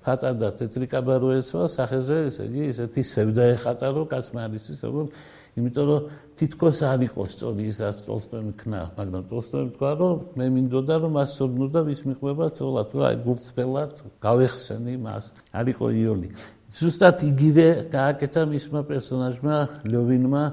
ფატა 0.04 0.30
და 0.40 0.48
თეთრი 0.58 0.86
კაბარო 0.90 1.28
ეცვა 1.38 1.64
სახეზე, 1.70 2.16
ესე 2.28 2.44
იგი, 2.48 2.62
ესეთი 2.72 3.02
სევდა 3.12 3.44
ეხატა, 3.54 3.86
რომ 3.94 4.06
კაცმა 4.12 4.40
არის 4.48 4.64
ის, 4.74 4.80
რომ 4.84 5.06
იმიტომ 5.54 5.84
რომ 5.88 6.02
თითქოს 6.34 6.78
არ 6.82 7.00
იყო 7.06 7.22
სწორი 7.30 7.62
ის 7.70 7.76
რაც 7.78 7.98
ტოლსტოიმ 8.08 8.50
ქნა, 8.58 8.80
მაგრამ 8.98 9.22
ტოლსტოიმ 9.30 9.68
თქვა 9.78 9.90
რომ 10.02 10.16
მე 10.34 10.46
მინდოდა 10.54 10.94
რომ 11.06 11.12
მას 11.14 11.30
სოდნოდა 11.38 11.80
ვის 11.86 12.00
მიყვება 12.10 12.46
ცოლად, 12.58 12.88
რა 12.98 13.04
აი 13.08 13.16
გულწრფელად 13.22 13.92
გავეხსენი 14.18 14.94
მას. 15.06 15.24
არ 15.54 15.66
იყო 15.70 15.86
იოლი. 15.94 16.30
ზუსტად 16.74 17.22
იგივე 17.22 17.66
გააკეთა 17.92 18.42
მისმა 18.50 18.80
პერსონაჟმა 18.88 19.56
ლევინმა 19.86 20.44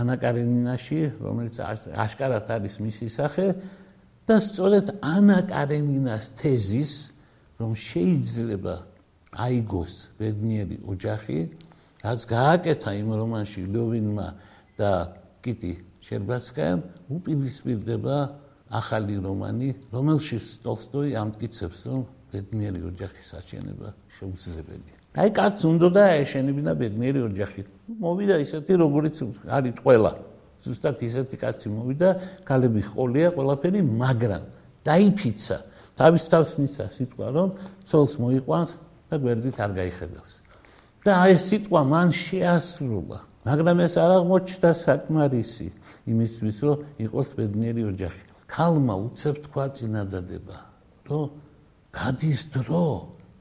ანა 0.00 0.14
კარენინაში, 0.22 1.00
რომელიც 1.20 1.56
აშკარად 2.04 2.48
არის 2.48 2.74
მისი 2.80 3.06
სახე 3.12 3.46
და 4.24 4.36
სწორედ 4.40 4.86
ანა 5.04 5.38
კარენინას 5.50 6.32
თეზის 6.40 6.92
რომ 7.60 7.72
შეიძლება 7.76 8.74
აიგოს 9.36 9.92
ბედნიერი 10.16 10.76
ოჯახი 10.88 11.38
რაც 12.04 12.20
გააკეთა 12.24 12.90
იმ 13.04 13.10
რომანში 13.20 13.62
ლევინმა 13.68 14.28
და 14.80 14.92
კიტი 15.44 15.74
შერბაცკაიამ 16.06 16.80
უპირისპირდება 17.16 18.16
ახალი 18.70 19.18
რომანი, 19.20 19.74
რომელშიც 19.92 20.46
ტოლსტოი 20.64 21.18
ამტკიცებს, 21.20 21.80
რომ 21.90 22.06
ბედნიერი 22.32 22.80
ოჯახის 22.94 23.34
აჩენება 23.42 23.88
შეუძლებელია. 24.16 24.99
აი, 25.10 25.28
კაცს 25.34 25.62
უნდა 25.66 25.88
და 25.90 26.02
ეშენებინა 26.22 26.72
ბედნიერი 26.80 27.20
ოჯახი. 27.26 27.60
მოვიდა 27.98 28.36
ისეთი, 28.46 28.72
როგორიც 28.78 29.16
არის 29.50 29.74
ყველა. 29.82 30.12
ზუსტად 30.60 30.96
ისეთი 31.02 31.36
კაცი 31.40 31.66
მოვიდა, 31.72 32.08
ქალები 32.46 32.82
ყოლია, 32.94 33.28
ყველაფერი, 33.34 33.80
მაგრამ 33.80 34.44
დაიფიცა. 34.86 35.56
თავის 35.98 36.22
თავს 36.30 36.50
ნიშნა 36.62 36.86
სიტყვა, 36.94 37.26
რომ 37.36 37.48
ცოლს 37.88 38.14
მოიყვანს 38.22 38.70
და 39.10 39.14
გვერდით 39.18 39.56
არ 39.58 39.70
გაიხედავს. 39.80 40.32
და 41.04 41.16
აი 41.24 41.36
სიტყვა 41.40 41.80
მან 41.88 42.08
შეასრულა 42.12 43.18
მაგრამ 43.48 43.78
ეს 43.88 43.94
არ 43.96 44.10
აღმოჩნდა 44.20 44.70
საკმარისი 44.84 45.68
იმისთვის 46.12 46.56
რომ 46.68 46.76
იყოს 47.08 47.28
ბედნიერი 47.40 47.82
ოჯახი 47.88 48.24
ქალმა 48.52 48.94
უცებ 49.08 49.36
თქვა 49.48 49.64
წინადადება 49.80 50.56
რომ 51.08 51.24
გადის 51.96 52.40
დრო 52.52 52.84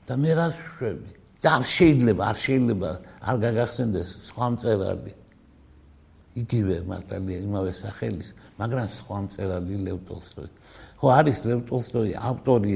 და 0.07 0.13
მე 0.23 0.31
რა 0.39 0.47
შვები 0.55 1.18
და 1.43 1.49
არ 1.57 1.63
შეიძლება 1.75 2.23
არ 2.31 2.37
შეიძლება 2.45 2.89
არ 3.29 3.35
გაგახსენდეს 3.43 4.09
სხვა 4.27 4.45
მწერალი 4.53 5.13
იგივე 6.41 6.75
მარტალია 6.91 7.39
იმავე 7.47 7.73
სახელის 7.83 8.29
მაგრამ 8.59 8.87
სხვა 8.99 9.17
მწერალი 9.25 9.75
ლევ 9.87 9.97
ტოლსტოი 10.09 10.49
ხო 10.99 11.07
არის 11.19 11.37
ლევ 11.47 11.59
ტოლსტოი 11.69 12.11
ავტორი 12.29 12.75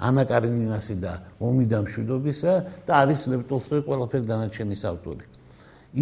ანა 0.00 0.24
კარენინასი 0.24 0.96
და 1.00 1.12
ომი 1.44 1.66
და 1.68 1.84
მშვიდობისა 1.84 2.52
და 2.88 2.92
არის 3.04 3.26
ლევ 3.28 3.42
ტოლსტოი 3.50 3.82
ყველაფერ 3.84 4.22
დანარჩენის 4.30 4.82
ავტორი. 4.88 5.24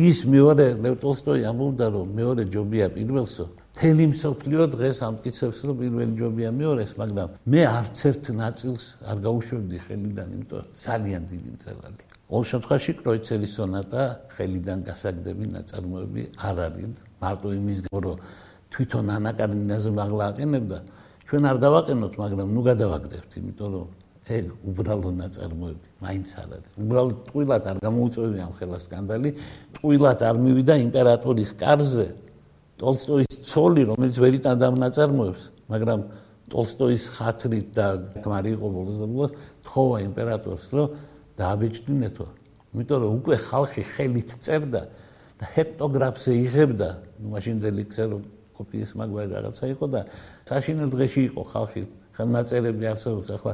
ის 0.09 0.19
მეორე 0.31 0.67
ლევ 0.85 0.95
ტოლსტოი 1.03 1.43
ამბობდა 1.51 1.87
რომ 1.91 2.07
მეორე 2.15 2.43
ჯობია 2.55 2.87
პირველსო. 2.95 3.47
თელი 3.79 4.07
მსოფლიო 4.11 4.65
დღეს 4.75 5.01
ამკიცებს 5.07 5.59
რომ 5.71 5.77
პირველი 5.79 6.15
ჯობია 6.19 6.51
მეორეს, 6.51 6.93
მაგრამ 6.99 7.29
მე 7.47 7.61
არც 7.79 7.99
ერთ 8.11 8.25
ნაწილს 8.35 8.85
არ 9.07 9.19
გაუშვებდი 9.23 9.79
ხელიდან, 9.87 10.29
იმიტომ 10.35 10.65
ძალიან 10.83 11.23
დიდი 11.31 11.51
მწერალი. 11.55 12.03
ყოველ 12.27 12.45
შემთხვევაში 12.51 12.93
კროიცელის 12.99 13.53
სონატა 13.55 14.03
ხელიდან 14.35 14.79
გასაგდები 14.83 15.45
ნაწარმოები 15.55 16.23
არ 16.49 16.57
არის 16.67 16.97
მარტო 17.23 17.49
იმის 17.55 17.79
გამო 17.87 17.99
რომ 18.03 18.19
თვითონ 18.75 19.07
ანა 19.15 19.31
კარენინაზე 19.39 19.91
მაღლა 19.95 20.25
აყენებდა 20.31 20.79
ჩვენ 21.29 21.43
არ 21.51 21.57
დავაყენოთ, 21.63 22.13
მაგრამ 22.19 22.49
ნუ 22.59 22.61
გადავაგდებთ, 22.69 23.31
იმიტომ 23.39 23.69
რომ 23.79 23.89
ეგ 24.29 24.45
უბრალო 24.69 25.11
ნაწარმოები, 25.23 25.87
მაინც 26.03 26.29
არ 26.43 26.49
არის. 26.59 26.71
უბრალოდ 26.83 27.17
ტყუილად 27.31 27.65
არ 27.71 27.77
გამოუწევია 27.87 28.43
ამ 28.43 28.53
ხელა 28.59 28.79
სკანდალი, 28.85 29.31
ტყუილად 29.79 30.21
არ 30.29 30.37
მივიდა 30.45 30.75
იმპერატორის 30.83 31.51
კარზე 31.63 32.07
ტოლსტოის 32.79 33.39
ცოლი, 33.49 33.83
რომელიც 33.91 34.17
ვერ 34.23 34.35
იტანდა 34.39 34.65
ამ 34.71 34.77
ნაწარმოებს, 34.83 35.43
მაგრამ 35.73 36.01
ტოლსტოის 36.53 37.03
ხათრით 37.19 37.69
და 37.75 37.87
გმარი 38.25 38.51
იყო 38.57 38.67
ბოლოს 38.73 38.97
და 39.03 39.07
ბოლოს 39.11 39.33
თხოვა 39.67 39.99
იმპერატორს, 40.09 40.65
რომ 40.73 40.89
დააბეჭდინეთო. 41.39 42.27
იმიტომ 42.73 42.99
რომ 43.03 43.11
უკვე 43.19 43.37
ხალხი 43.49 43.83
ხელით 43.95 44.31
წერდა 44.45 44.83
და 45.39 45.45
ჰექტოგრაფზე 45.55 46.33
იღებდა, 46.45 46.89
ну 47.19 47.27
მაშინდელი 47.35 47.83
ქსეროკოპიის 47.91 48.91
მაგვარი 48.99 49.31
რაღაცა 49.35 49.65
იყო 49.75 49.87
და 49.93 50.01
საშინელ 50.49 50.89
დღეში 50.95 51.21
იყო 51.31 51.43
ხალხი 51.53 51.83
ხელნაწერები 52.19 52.85
არსებობს 52.91 53.29
ახლა 53.37 53.53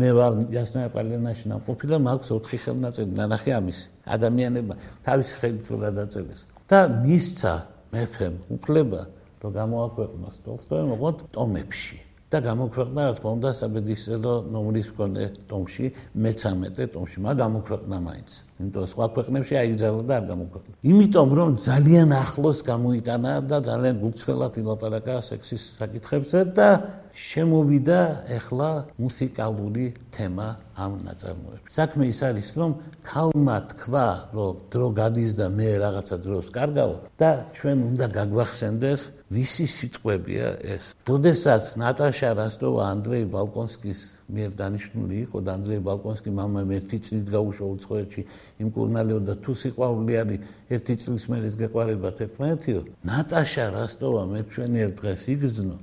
მე 0.00 0.08
ვარ 0.16 0.32
იასნა 0.52 0.88
პალენაში 0.92 1.44
ნამყოფი 1.52 1.86
და 1.92 1.96
მაქვს 2.00 2.28
4 2.32 2.60
ხელნაწერი 2.64 3.12
ნანახი 3.12 3.50
ამის 3.56 3.78
ადამიანებმა 4.16 4.74
თავის 5.04 5.28
ხელით 5.40 5.66
რო 5.72 5.76
გადაწერეს 5.84 6.40
და 6.70 6.78
მისცა 7.04 7.54
მეფემ 7.96 8.36
უფლება 8.58 9.06
რომ 9.42 9.54
გამოაქვეყნოს 9.56 10.42
ტოლსტოიმ 10.44 10.92
ოღონდ 10.96 11.24
ტომებში 11.36 11.98
და 12.36 12.42
გამოქვეყნა 12.44 13.00
რა 13.08 13.12
თქმა 13.16 13.30
უნდა 13.36 13.50
საბედისწერო 13.56 14.32
ნომრის 14.52 14.88
მქონე 14.92 15.24
ტომში 15.48 15.86
მე-13 16.20 16.92
ტომში. 16.92 17.16
მაგ 17.24 17.34
გამოქვეყნა 17.40 17.96
მაინც? 18.08 18.30
იმიტომ 18.60 18.80
რომ 18.84 18.90
სხვა 18.92 19.06
ქვეყნებში 19.16 19.54
აიძალა 19.62 20.02
და 20.08 20.12
არ 20.20 20.24
გამოქვეყნა. 20.32 20.72
იმიტომ 20.92 21.28
რომ 21.38 21.50
ძალიან 21.68 22.08
ახლოს 22.12 22.58
გამოიტანა 22.70 23.32
და 23.48 23.56
ძალიან 23.68 23.94
გულწრფელად 24.04 24.52
ილაპარაკა 24.60 25.14
სექსის 25.30 25.62
საკითხებზე 25.80 26.40
და 26.56 26.68
შემოვიდა 27.16 28.00
ახლა 28.36 28.70
მუსიკალური 29.00 29.86
თემა 30.12 30.48
ამ 30.76 30.92
ნაწარმოებში. 31.08 31.72
საქმე 31.72 32.04
ის 32.12 32.20
არის, 32.20 32.48
რომ 32.60 32.70
ქალმა 33.08 33.56
თქვა, 33.72 34.08
რომ 34.36 34.52
დრო 34.68 34.88
გადის 34.92 35.30
და 35.40 35.46
მე 35.48 35.68
რაღაცა 35.80 36.16
დროს 36.20 36.46
კარგავ 36.52 36.90
და 37.16 37.30
ჩვენ 37.56 37.78
უნდა 37.96 38.06
გაგვახსენდეს 38.12 39.00
ვისი 39.26 39.66
სიტყვებია 39.66 40.48
ეს. 40.62 40.94
დოდესაც 41.02 41.74
ნატაშა 41.82 42.30
რასტოვა 42.38 42.82
ანდრეი 42.94 43.26
ბალკონსკის 43.26 44.00
მიერ 44.30 44.50
დანიშნული 44.54 45.14
იყო 45.26 45.38
და 45.42 45.50
ანდრეი 45.58 45.80
ბალკონსკი 45.82 46.30
მამამ 46.30 46.70
ერთი 46.78 46.98
წლით 47.02 47.26
გაუშვა 47.34 47.66
უცხოეთში 47.74 48.22
იმ 48.62 48.68
კურნალიო 48.70 49.18
და 49.26 49.34
თუ 49.42 49.52
სიყვარული 49.62 50.14
არის 50.22 50.40
ერთი 50.70 50.94
წლის 51.02 51.24
მერე 51.26 51.48
გეყარებათ 51.58 52.16
ერთმანეთიო. 52.22 52.80
ნატაშა 53.02 53.66
რასტოვა 53.74 54.22
მე 54.30 54.40
ჩვენი 54.46 54.78
ერთ 54.86 54.94
დღეს 55.02 55.22
იგრძნო 55.34 55.76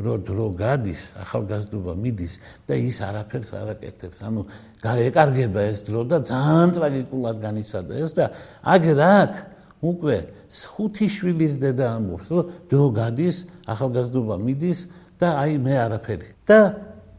რო 0.00 0.14
დრო 0.24 0.46
გადის, 0.56 1.02
ახალგაზრდობა 1.24 1.92
მიდის 1.92 2.32
და 2.68 2.74
ის 2.88 2.96
არაფერს 3.04 3.50
არ 3.52 3.68
აკეთებს. 3.76 4.18
ანუ 4.24 4.40
გაეკარგება 4.80 5.60
ეს 5.72 5.78
დრო 5.84 6.00
და 6.08 6.16
ძალიან 6.24 6.68
ტრაგიკულად 6.76 7.36
განიცადა 7.44 7.92
ეს 8.00 8.12
და 8.16 8.24
აგერ 8.64 8.98
აქ 9.00 9.32
უკვე 9.80 10.16
ხუთი 10.50 11.06
შვილის 11.08 11.52
დედა 11.62 11.86
ამბობს, 11.96 12.26
რომ 12.28 12.46
დრო 12.68 12.86
გადის, 12.92 13.36
ახალგაზრდობა 13.64 14.36
მიდის 14.44 14.78
და 15.20 15.28
აი 15.40 15.54
მე 15.64 15.74
არაფერი. 15.86 16.28
და 16.48 16.60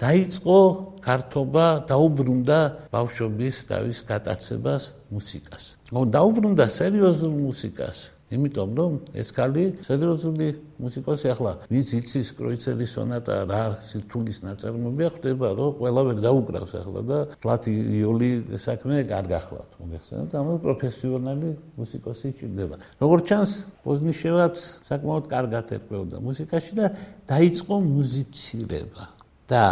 დაიწყო 0.01 0.59
ქართობა, 1.01 1.65
დაუბრუნდა 1.89 2.59
ბავშვობის 2.93 3.55
დავის 3.69 3.99
გატაცებას 4.05 4.83
მუსიკას. 5.13 5.63
ო 5.89 6.01
დაუბრუნდა 6.05 6.65
სერიოზულ 6.69 7.33
მუსიკას. 7.49 7.97
იმიტომ 8.31 8.69
რომ 8.79 8.93
ეს 9.11 9.29
ქალი 9.35 9.63
სერიოზული 9.83 10.47
მუსიკოსი 10.79 11.27
ახლა 11.33 11.51
ვინც 11.67 11.89
იცის 11.99 12.27
კროიცელის 12.39 12.91
სონატა 12.95 13.35
რა 13.51 13.63
სიტულის 13.83 14.39
ნაწარმოებია 14.47 15.09
ხდება 15.19 15.47
რომ 15.59 15.71
ყველა 15.81 16.01
ვერ 16.07 16.17
დაუკრავს 16.23 16.73
ახლა 16.79 17.01
და 17.11 17.17
ფლათი 17.43 17.73
იოლი 17.99 18.31
საქმე 18.55 19.03
კარგ 19.11 19.31
ახლა 19.35 19.63
მოგეხსენებთ 19.83 20.33
ამ 20.39 20.47
პროფესიონალი 20.63 21.49
მუსიკოსი 21.75 22.27
ჭირდება 22.39 22.75
როგორც 23.03 23.23
ჩანს 23.27 23.51
პოზნიშევაც 23.83 24.55
საკმაოდ 24.87 25.25
კარგად 25.35 25.65
ერკვეოდა 25.75 26.17
მუსიკაში 26.23 26.71
და 26.79 26.85
დაიწყო 27.27 27.75
მუსიცირება 27.91 29.03
და 29.51 29.65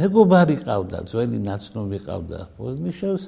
მეგობარი 0.00 0.56
ყავდა 0.64 0.98
ძველი 1.12 1.38
ნაცნობი 1.44 1.98
ყავდა 2.08 2.40
პოზნიშევს 2.56 3.22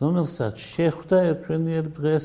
რომელსაც 0.00 0.54
შეხვდა 0.56 1.16
ერთვენიერ 1.32 1.88
დღეს 1.96 2.24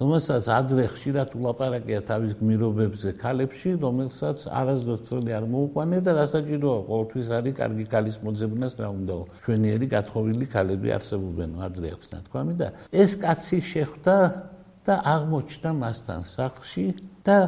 რომელსაც 0.00 0.48
ადრე 0.50 0.84
ხშირად 0.90 1.34
ულაპარაკია 1.38 2.00
თავის 2.08 2.32
გმირობებზე 2.40 3.10
ქალებში, 3.20 3.70
რომელსაც 3.78 4.46
არასდროს 4.50 5.02
წელი 5.06 5.34
არ 5.38 5.44
მოუყვანე 5.54 5.98
და 6.02 6.12
დასაჭიროა 6.18 6.78
ყოველთვის 6.88 7.28
არის 7.38 7.54
კარგი 7.60 7.86
ქალის 7.94 8.16
მოძებნას 8.26 8.74
რა 8.82 8.88
უნდაო. 8.90 9.22
ჩვენიერი 9.46 9.86
გათხოვილი 9.94 10.46
ქალები 10.50 10.88
არსებობენ, 10.98 11.50
ადრე 11.62 11.86
აქვს 11.94 12.08
ნათქვამი 12.14 12.54
და 12.58 12.68
ეს 12.90 13.12
კაცი 13.22 13.58
შეხვდა 13.70 14.16
და 14.84 14.94
აღმოჩნდა 15.14 15.70
მასთან 15.78 16.20
სახლში 16.26 16.86
და 17.22 17.38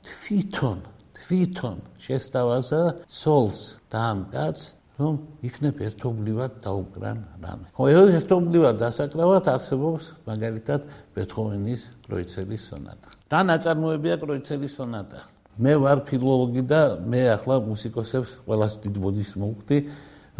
თვითონ 0.00 0.78
თვითონ 1.20 1.78
შესთავაზა 2.00 2.82
სოლს 3.06 3.60
და 3.92 3.98
ამ 4.10 4.20
კაცს 4.32 4.79
რომ 5.00 5.14
იქნებ 5.48 5.76
ერთობლივად 5.88 6.52
დაუკრან 6.64 7.18
რამე. 7.40 7.66
ხო, 7.72 7.84
ერთობლივად 8.20 8.76
დასაკრავად 8.84 9.44
არსებობს 9.54 10.04
მაგალითად 10.28 10.80
ბეთჰოვენის 11.16 11.80
კროიცელის 12.04 12.62
სონატა. 12.68 13.08
და 13.32 13.38
ნაწარმოებია 13.50 14.16
კროიცელის 14.20 14.72
სონატა. 14.76 15.20
მე 15.60 15.72
ვარ 15.82 15.98
ფილოლოგი 16.08 16.62
და 16.68 16.80
მე 17.00 17.20
ახლა 17.36 17.56
მუსიკოსებს 17.64 18.30
ყველას 18.44 18.72
დიდ 18.84 18.94
ბოდის 19.00 19.32
მოვხდი, 19.40 19.78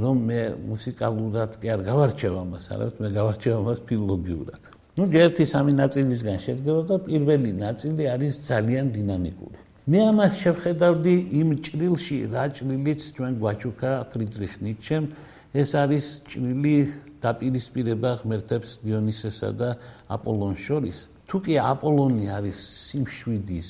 რომ 0.01 0.16
მე 0.29 0.40
მუსიკალურად 0.70 1.51
კი 1.61 1.66
არ 1.75 1.81
გავარჩევ 1.88 2.33
ამას, 2.44 2.64
არამედ 2.73 2.96
მე 3.01 3.09
გავარჩევ 3.16 3.53
ამას 3.61 3.81
ფილოლოგიურად. 3.88 4.62
ну, 4.96 5.03
ერთი 5.09 5.44
სამი 5.49 5.73
ნაწილისგან 5.81 6.38
შედგება 6.44 6.83
და 6.90 6.96
პირველი 7.09 7.51
ნაწილი 7.57 8.03
არის 8.14 8.35
ძალიან 8.44 8.87
დინამიკური. 8.96 9.69
მე 9.90 10.00
ამას 10.07 10.37
შევხედავდი 10.38 11.12
იმ 11.35 11.48
ჭრილში, 11.66 12.18
რა 12.31 12.44
ჭრილიც 12.55 13.00
ჩვენ 13.11 13.33
გვაჩუქა 13.42 13.92
ფრიდრიხ 14.12 14.53
ნიცშემ, 14.62 15.05
ეს 15.50 15.70
არის 15.74 16.07
ჭრილი 16.31 16.76
დაპირისპირება 17.18 18.11
ღმერთებს 18.22 18.70
დიონისესა 18.87 19.50
და 19.59 19.68
აპოლონს 20.14 20.61
შორის. 20.62 20.98
თუ 21.26 21.37
კი 21.42 21.55
აპოლონი 21.59 22.26
არის 22.38 22.59
სიმშვიდის, 22.87 23.68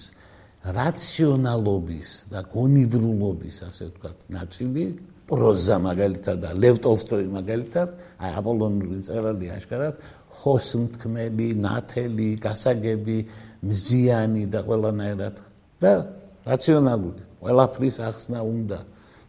რაციონალობის 0.60 2.10
და 2.28 2.40
გონივრულობის, 2.52 3.56
ასე 3.64 3.82
ვთქვათ, 3.88 4.18
ნაწილი, 4.28 4.84
პროზა 5.24 5.76
მაგალითად 5.88 6.36
და 6.44 6.50
ლევ 6.52 6.76
ტოლსტოი 6.84 7.26
მაგალითად, 7.32 7.88
აი 8.20 8.30
აპოლონური 8.40 8.98
წერალი 9.08 9.46
აშკარად 9.56 9.94
ხოსმთქმელი, 10.40 11.48
ნათელი, 11.64 12.30
გასაგები, 12.44 13.18
მზიანი 13.64 14.44
და 14.52 14.60
ყველანაირად 14.68 15.49
და 15.82 15.92
რაციონალური 16.46 17.22
ყველაფრის 17.40 17.96
ახსნა 18.10 18.40
უნდა 18.44 18.78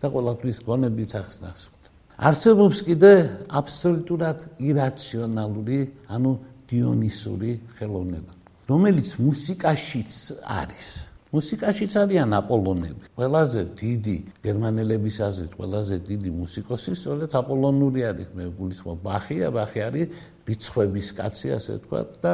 და 0.02 0.06
ყველაფრის 0.16 0.58
გონებით 0.68 1.12
ახსნას 1.22 1.62
უნდა 1.72 1.90
არსებობს 2.30 2.80
კიდე 2.88 3.14
აბსოლუტურად 3.60 4.40
ირაციონალური 4.60 5.80
ანუ 6.16 6.32
დიონისური 6.72 7.52
ხელოვნება 7.80 8.42
რომელიც 8.72 9.10
მუსიკაშიც 9.20 10.14
არის. 10.48 10.90
მუსიკაშიც 11.32 11.94
არიან 12.04 12.32
აპოლონები. 12.40 13.04
ყველაზე 13.16 13.62
დიდი 13.80 14.18
გერმანელების 14.46 15.18
აზრით 15.28 15.54
ყველაზე 15.60 15.96
დიდი 16.08 16.30
მუსიკოსი 16.42 16.92
სწორედ 17.00 17.32
აპოლონური 17.42 18.02
არის. 18.12 18.28
მე 18.36 18.44
გულისხმობ 18.60 18.98
ბახია 19.08 19.48
ბახი 19.56 19.80
არის 19.88 20.08
რიცხვების 20.48 21.08
კაცი 21.18 21.48
ასე 21.58 21.72
ვთქვა 21.80 22.02
და 22.24 22.34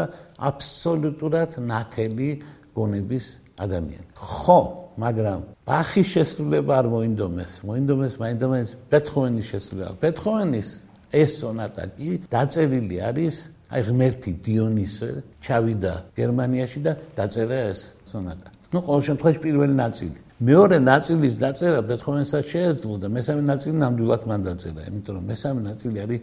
აბსოლუტურად 0.50 1.52
ნათელი 1.72 2.30
გონების 2.78 3.26
ადამიანი. 3.58 4.08
ხო, 4.16 4.60
მაგრამ 4.98 5.40
ბახის 5.66 6.08
შესრულება 6.16 6.74
არ 6.82 6.88
მოინდომეს. 6.94 7.52
მოინდომეს 7.68 8.14
მაინდომეს 8.22 8.70
ბეთჰოვენის 8.92 9.46
შესრულება. 9.52 9.94
ბეთჰოვენის 10.02 10.68
ეს 11.14 11.32
სონატა 11.42 11.84
კი 11.98 12.10
დაწერილი 12.32 12.98
არის 13.10 13.36
აი 13.68 13.82
ღმერთი 13.88 14.32
დიონისე 14.48 15.10
ჩავიდა 15.44 15.94
გერმანიაში 16.16 16.80
და 16.86 16.92
დაწერა 17.18 17.58
ეს 17.72 17.80
სონატა. 18.08 18.48
ну, 18.74 18.80
ყოველ 18.84 19.02
შემთხვევაში 19.08 19.40
პირველი 19.48 19.76
ნაწილი. 19.76 20.18
მეორე 20.38 20.78
ნაწილის 20.92 21.36
დაწერა 21.42 21.80
ბეთჰოვენსაც 21.90 22.44
შეეძლო 22.54 22.96
და 23.02 23.08
მესამე 23.10 23.42
ნაწილი 23.52 23.76
ნამდვილად 23.84 24.24
მან 24.30 24.42
დაწერა, 24.48 24.82
იმიტომ 24.90 25.14
რომ 25.18 25.24
მესამე 25.32 25.60
ნაწილი 25.70 25.98
არის 26.06 26.20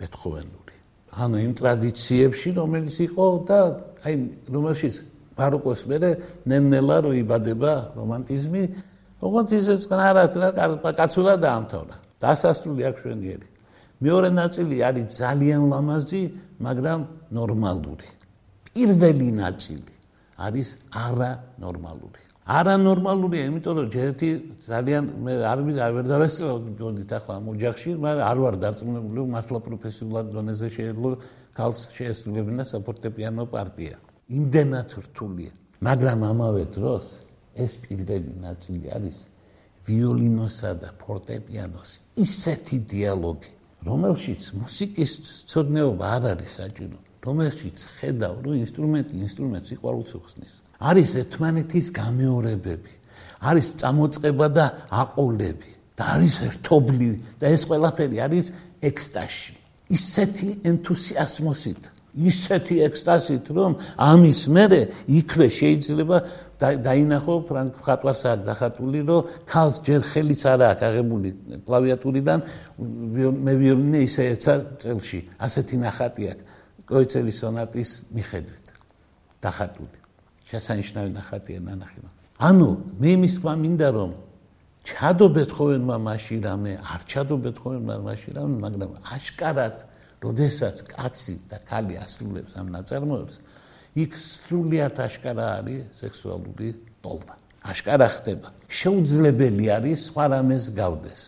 ბეთჰოვენური. 0.00 0.74
ანუ 1.12 1.36
იმ 1.46 1.52
ტრადიციებში, 1.60 2.48
რომელიც 2.56 2.96
იყო 3.06 3.24
და 3.48 3.58
აი 4.02 4.14
რომელშიც 4.50 4.94
ბაროკოს 5.36 5.82
მერე 5.90 6.10
ნემნელა 6.46 6.96
რო 7.04 7.12
იბადება 7.22 7.72
რომანტიზმი, 7.96 8.62
ოღონდ 9.22 9.48
ისე 9.58 9.74
წყნარად 9.82 10.32
რა 10.42 10.48
კაცულა 10.98 11.34
დაამთავრა. 11.42 11.96
დასასრული 12.22 12.82
აქვს 12.90 13.00
ჩვენიერი. 13.02 13.48
მეორე 14.02 14.28
ნაწილი 14.34 14.76
არის 14.82 15.06
ძალიან 15.18 15.62
ლამაზი, 15.72 16.22
მაგრამ 16.58 17.00
ნორმალური. 17.30 18.08
პირველი 18.74 19.28
ნაწილი 19.42 19.94
არის 20.38 20.68
არანორმალური. 20.90 22.22
არანორმალურია, 22.42 23.42
იმიტომ 23.50 23.74
რომ 23.78 23.88
ჯერთი 23.94 24.28
ძალიან 24.66 25.04
მე 25.22 25.32
არ 25.46 25.58
ვერ 25.62 26.06
დავესწრებოდი 26.10 27.02
ახლა 27.14 27.32
ამ 27.38 27.46
ოჯახში, 27.54 27.90
მაგრამ 28.02 28.24
არ 28.30 28.38
ვარ 28.42 28.54
დარწმუნებული, 28.62 29.20
მართლა 29.34 29.58
პროფესიულად 29.66 30.26
დონეზე 30.34 30.68
შეიძლება 30.76 31.10
ქალს 31.54 31.80
შეესრულებინა 31.94 32.62
საფორტეპიანო 32.66 33.44
პარტია. 33.46 33.96
იმდენად 34.38 34.88
რთულია. 35.04 35.52
მაგრამ 35.82 36.18
ამავე 36.32 36.64
დროს 36.76 37.06
ეს 37.58 37.72
პირველი 37.84 38.32
ნაწილი 38.46 38.86
არის 38.96 39.16
ვიოლინოსა 39.86 40.70
და 40.82 40.88
ფორტეპიანოს 41.02 41.90
ისეთი 42.24 42.76
დიალოგი, 42.92 43.52
რომელშიც 43.88 44.42
მუსიკის 44.62 45.10
ცოდნეობა 45.50 46.06
არ 46.16 46.22
არის 46.32 46.52
საჭირო. 46.62 46.98
რომელშიც 47.22 47.78
ხედავ, 47.98 48.34
რომ 48.42 48.54
ინსტრუმენტი 48.66 49.14
ინსტრუმენტს 49.26 49.68
სიყვარულს 49.70 50.12
უხსნის. 50.18 50.52
არის 50.82 51.10
ერთმანეთის 51.22 51.86
გამეორებები, 51.94 52.92
არის 53.46 53.66
წამოწყება 53.78 54.46
და 54.58 54.66
აყოლები 54.90 55.70
და 55.98 56.02
არის 56.18 56.34
ერთობლივი 56.48 57.18
და 57.38 57.46
ეს 57.54 57.62
ყველაფერი 57.70 58.16
არის 58.26 58.46
ექსტაზი. 58.82 59.54
ისეთი 59.96 60.48
ენთუსიაზმოსით, 60.66 61.82
ისეთი 62.12 62.76
ექსტაზით, 62.86 63.46
რომ 63.56 63.76
ამის 63.96 64.40
მერე 64.52 64.80
იქვე 65.08 65.46
შეიძლება 65.48 66.16
დაინახო 66.60 67.34
ფრანკ 67.48 67.72
ხატვარს 67.80 68.22
არ 68.28 68.40
დახატული, 68.46 69.00
რომ 69.08 69.22
ქალს 69.48 69.80
ჯერ 69.80 70.00
ხელიც 70.04 70.42
არ 70.44 70.60
აქვს 70.68 70.84
აღებული 70.88 71.28
კლავიატურიდან 71.64 72.38
მე 73.16 73.52
ვიოლინე 73.60 74.00
ისე 74.04 74.22
ეცა 74.36 74.54
წელში, 74.84 75.20
ასეთი 75.40 75.76
ნახატი 75.82 76.22
აქვს 76.32 76.44
კროიცელის 76.86 77.36
სონატის 77.40 77.90
მიხედვით 78.12 78.66
დახატული. 79.40 79.98
შესანიშნავი 80.52 81.10
ნახატია 81.16 81.60
ნანახი. 81.64 81.98
ანუ 82.42 82.68
მე 83.00 83.08
იმის 83.16 83.32
თქვა 83.38 83.52
მინდა 83.62 83.88
რომ 83.96 84.10
ჩადო 84.82 85.26
ბეთჰოვენმა 85.34 85.96
მაშინ 86.08 86.40
რამე 86.42 86.72
არ 86.82 87.02
ჩადო 87.06 87.36
ბეთჰოვენმა 87.44 87.94
მაშინ 88.02 88.32
რამე 88.36 88.54
მაგრამ 88.64 88.90
აშკარად 89.14 89.76
როდესაც 90.22 90.76
კაცი 90.86 91.36
და 91.50 91.58
ქალი 91.66 91.98
ასრულებს 91.98 92.54
ამ 92.60 92.70
ნაწარმოებს 92.76 93.36
იქ 93.92 94.16
სრულიად 94.16 94.96
აშკარა 95.04 95.46
არის 95.60 96.00
სექსუალური 96.00 96.68
ტოლვა. 97.04 97.34
აშკარა 97.62 98.08
ხდება. 98.08 98.48
შეუძლებელი 98.72 99.64
არის 99.68 99.98
სხვა 100.08 100.24
რამეს 100.32 100.64
გავდეს. 100.72 101.20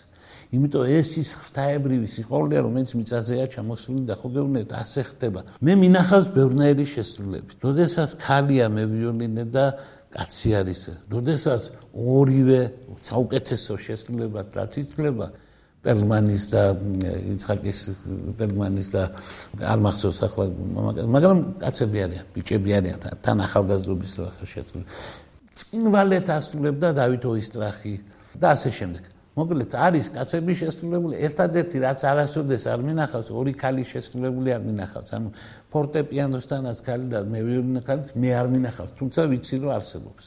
იმიტომ 0.54 0.84
ეს 0.86 1.08
ის 1.20 1.30
ხთაებრივი 1.44 2.08
სიყვარულია 2.14 2.60
რომელიც 2.64 2.90
მიწაზეა 2.94 3.46
ჩამოსული 3.52 4.02
და 4.08 4.14
ხო 4.16 4.28
გეუბნეთ 4.34 4.70
ასე 4.80 5.00
ხდება. 5.10 5.40
მე 5.60 5.72
მინახავს 5.82 6.28
ბევრნაირი 6.32 6.86
შესრულებით. 6.94 7.58
როდესაც 7.60 8.10
ქალია 8.22 8.66
მე 8.72 8.84
ვიოლინე 8.86 9.44
და 9.50 9.64
კაცი 10.14 10.50
არის. 10.60 10.80
როდესაც 11.10 11.62
ორივე 11.92 12.60
საუკეთესო 13.02 13.74
შესრულება 13.76 14.40
რაც 14.56 14.72
იწლება 14.80 15.26
პერმანის 15.84 16.44
და 16.52 16.62
იცხაკის 17.34 17.80
პერმანის 18.40 18.88
და 18.94 19.02
არ 19.60 19.78
მახსოვს 19.84 20.20
ახლა 20.26 20.44
მაგრამ 21.16 21.38
კაცები 21.62 21.98
არიან, 22.06 22.24
ბიჭები 22.34 22.70
არიან 22.78 22.98
თან 23.24 23.38
ახალგაზრდობის 23.46 24.12
შესრულება. 24.52 24.88
წინვალეთ 25.54 26.26
ასრულებდა 26.34 26.88
დავით 26.98 27.24
ოისტრახი 27.30 27.92
და 28.40 28.46
ასე 28.56 28.70
შემდეგ. 28.78 29.14
მოკლედ 29.34 29.72
არის 29.74 30.08
კაცები 30.14 30.54
შესრულებული 30.60 31.18
ერთადერთი 31.26 31.80
რაც 31.82 32.04
არასოდეს 32.06 32.66
არ 32.70 32.84
მინახავს 32.86 33.28
ორი 33.34 33.54
ქალი 33.58 33.82
შესრულებული 33.92 34.54
არ 34.54 34.62
მინახავს 34.62 35.10
ანუ 35.18 35.32
ფორტეპიანოსთანაც 35.74 36.82
ქალი 36.86 37.10
და 37.10 37.24
მე 37.32 37.40
ვიოლინო 37.48 37.82
ქალიც 37.88 38.12
მე 38.14 38.30
არ 38.40 38.50
მინახავს 38.54 38.94
თუმცა 38.94 39.26
ვიცი 39.34 39.58
რომ 39.64 39.74
არსებობს 39.74 40.24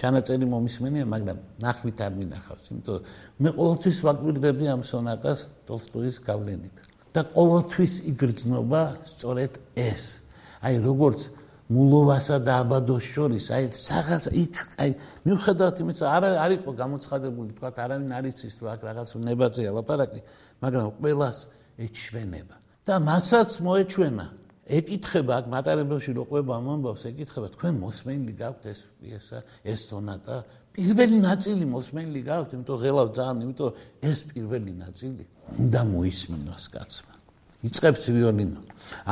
ჩანაწერი 0.00 0.46
მომისმენია 0.48 1.04
მაგრამ 1.12 1.38
ნახვით 1.60 1.98
არ 2.06 2.12
მინახავს 2.16 2.70
იმიტომ 2.72 3.08
მე 3.44 3.50
ყოველთვის 3.56 3.98
ვაკვირდები 4.06 4.64
ამ 4.74 4.82
სონატას 4.90 5.40
ტოლსტოის 5.68 6.16
გავლენით. 6.24 6.76
და 7.14 7.20
ყოველთვის 7.34 7.92
იგრძნობა 8.10 8.82
სწორედ 9.12 9.52
ეს. 9.76 10.04
აი 10.64 10.74
როგორც 10.88 11.20
მულოვასა 11.70 12.36
და 12.46 12.52
აბადოს 12.64 13.04
შორის 13.14 13.44
აი 13.54 13.64
რაღაც 13.70 14.24
იქ 14.42 14.54
აი 14.82 14.90
მიუხედავად 15.26 15.76
იმისა 15.84 16.04
არ 16.16 16.24
არ 16.44 16.50
იყო 16.58 16.70
გამოცხადებული 16.82 17.50
თქვა 17.60 17.70
არავინ 17.84 18.10
არ 18.18 18.24
იცის 18.30 18.54
თუ 18.58 18.64
აქ 18.72 18.80
რაღაც 18.88 19.08
ნებაზეა 19.28 19.70
ლაპარაკი 19.78 20.20
მაგრამ 20.64 20.86
ყველას 20.98 21.38
ეჩვენება. 21.78 22.56
და 22.86 22.94
მასაც 22.98 23.50
მოეჩვენა 23.62 24.26
ეკითხება 24.70 25.32
აქ 25.40 25.46
მატარებელში 25.50 26.12
რო 26.14 26.24
ყვება 26.30 26.52
ამ 26.60 26.66
ამბავს 26.74 27.02
ეკითხება 27.10 27.48
თქვენ 27.56 27.74
მოსმენილი 27.82 28.34
გაქვთ 28.38 28.64
ეს 28.70 28.80
პიესა 29.00 29.38
ეს 29.66 29.80
სონატა? 29.90 30.36
პირველი 30.70 31.18
ნაწილი 31.26 31.64
მოსმენილი 31.74 32.20
გაქვთ 32.30 32.50
იმიტომ 32.54 32.76
ღელავ 32.84 33.08
ძალიან 33.18 33.38
იმიტომ 33.44 33.70
ეს 34.10 34.18
პირველი 34.30 34.72
ნაწილი 34.78 35.24
უნდა 35.58 35.80
მოისმინოს 35.90 36.64
კაცმა. 36.74 37.14
იწებს 37.66 38.04
ვიოლინო 38.14 38.60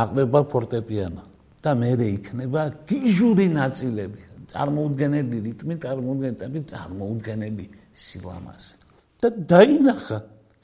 აყვება 0.02 0.40
ფორტეპიანო 0.52 1.24
და 1.62 1.70
მეરે 1.74 2.06
იქნება? 2.16 2.62
გიჟური 2.86 3.46
ნაწილები 3.50 4.20
წარმოუდგენელი 4.48 5.38
რიტმი 5.44 5.74
წარმოუდგენელი 5.84 6.60
წარმოუდგენელი 6.72 7.66
სილამაზე 7.92 8.74
და 9.20 9.28
დაინახა 9.52 10.18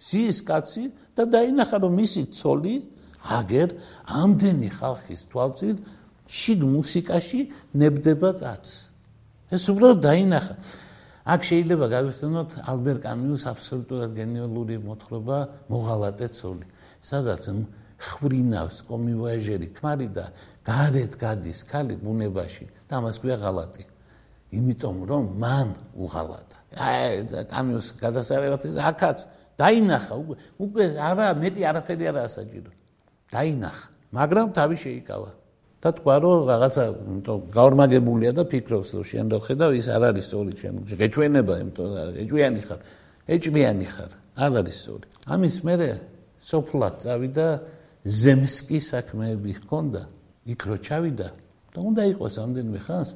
ზის 0.09 0.39
კაცი 0.49 0.85
და 1.19 1.27
დაინახა 1.35 1.77
რომ 1.85 1.93
მისი 2.01 2.23
ცოლი 2.39 2.75
აგერ 3.25 3.69
ამდენი 4.05 4.71
ხალხის 4.79 5.23
თვალწინ 5.33 5.77
შიგ 6.29 6.61
მუსიკაში 6.75 7.41
ნებდება 7.81 8.31
კაც 8.41 8.67
ეს 9.55 9.65
უბრალოდ 9.73 10.01
დაინახა 10.05 10.55
აქ 11.25 11.41
შეიძლება 11.49 11.87
გავიხსენოთ 11.95 12.51
ალბერ 12.69 12.97
კამიუს 13.01 13.45
აბსოლუტურად 13.49 14.11
გენიალური 14.19 14.77
მოთხრობა 14.85 15.39
მოღალატე 15.73 16.27
ცოლი 16.37 16.67
სადაც 17.01 17.49
ხვრინავს 18.05 18.83
კომივაჟერი 18.89 19.69
ქმარი 19.77 20.09
და 20.17 20.27
გარეთ 20.67 21.17
გადის 21.21 21.61
ქალი 21.69 21.97
ბუნებაში 22.01 22.67
და 22.89 23.01
მას 23.05 23.21
ქვია 23.23 23.37
ღალატი. 23.41 23.85
იმიტომ 24.55 24.97
რომ 25.09 25.25
მან 25.41 25.69
უღალატა. 25.95 26.57
აი 26.79 27.47
კამიოს 27.51 27.89
გადასარევად 28.01 28.63
აქაც 28.91 29.19
დაინახა 29.59 30.15
უკვე 30.59 30.85
არა 30.99 31.27
მეტი 31.43 31.63
არაფერი 31.71 32.05
არაა 32.11 32.29
საჭირო. 32.29 32.71
დაინახა, 33.35 33.87
მაგრამ 34.15 34.47
თავი 34.55 34.77
შეიკავა. 34.85 35.31
და 35.85 35.91
თქვა 36.01 36.15
რომ 36.25 36.39
რაღაცა 36.49 36.83
იმიტომ 37.13 37.39
გაორმაგებულია 37.53 38.31
და 38.33 38.43
ფიქრობს 38.49 38.91
რომ 38.97 39.05
შენ 39.05 39.27
რო 39.37 39.39
ხედავ 39.45 39.71
ის 39.77 39.87
არ 39.93 40.03
არის 40.09 40.25
სწორი 40.33 40.53
შენ 40.57 40.75
გეჩვენება 40.97 41.55
იმიტომ 41.61 41.89
ეჭვიანი 42.25 42.63
ხარ. 42.65 42.81
ეჭვიანი 43.29 43.87
ხარ. 43.93 44.13
არ 44.45 44.53
არის 44.65 44.77
სწორი. 44.81 45.07
ამის 45.29 45.57
მერე 45.61 45.89
სოფლად 46.41 46.95
წავიდა 47.05 47.49
ზემსკი 48.09 48.81
საქმეები 48.81 49.53
ჰქონდა. 49.61 50.03
იქ 50.49 50.61
რო 50.69 50.77
ჩავიდა 50.89 51.29
და 51.73 51.79
უნდა 51.85 52.03
იყოს 52.17 52.35
ამდენმე 52.45 52.81
ხანს 52.81 53.11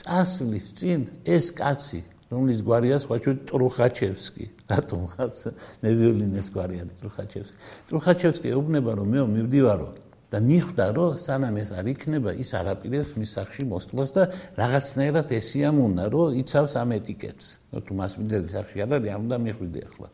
წასვლის 0.00 0.66
წინ 0.72 1.00
ეს 1.24 1.46
კაცი 1.52 2.00
რომლის 2.30 2.60
გვარია 2.66 2.96
სხვაჩუ 2.98 3.32
ტრუხაჩევსკი. 3.46 4.46
რატომ 4.66 5.00
ხაც 5.14 5.36
მე 5.82 5.90
ვიოლინეს 5.94 6.48
გვარია 6.50 6.84
ტრუხაჩევსკი. 6.98 7.56
ტრუხაჩევსკი 7.86 8.46
ეუბნება 8.50 8.90
რომ 8.98 9.08
მე 9.14 9.20
მივდივარო 9.30 9.88
და 10.26 10.38
მიხვდა 10.42 10.86
რომ 10.96 11.10
სანამ 11.22 11.56
ეს 11.62 11.70
არ 11.78 11.86
იქნება 11.94 12.30
ის 12.34 12.50
არაპირებს 12.58 13.10
მის 13.14 13.30
სახში 13.30 13.62
მოსვლას 13.70 14.10
და 14.10 14.22
რაღაცნაირად 14.58 15.28
ესიამუნა 15.38 16.04
რომ 16.10 16.34
იცავს 16.42 16.72
ამ 16.82 16.90
ეტიკეტს. 16.98 17.46
თუ 17.86 17.92
მას 17.94 18.12
მიძელი 18.18 18.48
სახში 18.50 18.76
არ 18.82 18.90
არის 18.98 19.10
არ 19.14 19.20
უნდა 19.22 19.36
მიხვიდე 19.46 19.80
ახლა 19.86 20.08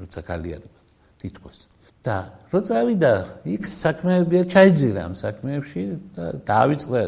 როცა 0.00 0.20
კალიანება 0.24 0.80
თითქოს. 1.20 1.58
და 2.06 2.16
რო 2.54 2.60
წავიდა 2.62 3.12
იქ 3.50 3.62
საქმეებია 3.66 4.42
ჩაიძირა 4.46 5.00
ამ 5.10 5.14
საქმეებში 5.18 5.82
და 6.14 6.24
დაავიწყდა 6.46 7.00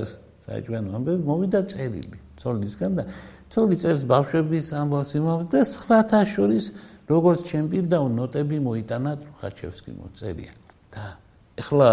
საჭვენო 0.49 0.91
ამბები 0.99 1.23
მოვიდა 1.23 1.61
წერილი 1.71 2.19
ცოლისგან 2.43 2.93
და 2.99 3.05
ცოლი 3.53 3.77
წერს 3.83 4.03
ბავშვების 4.13 4.73
ამბავს 4.81 5.13
იმავს 5.19 5.47
და 5.53 5.61
სხვათა 5.73 6.21
შორის 6.35 6.65
როგორც 7.09 7.41
ჩემპირდა 7.51 7.99
ნოტები 8.19 8.59
მოიტანა 8.69 9.13
ხაჩევსკი 9.41 9.93
მოწერია 9.99 10.53
და 10.95 11.05
ეხლა 11.63 11.91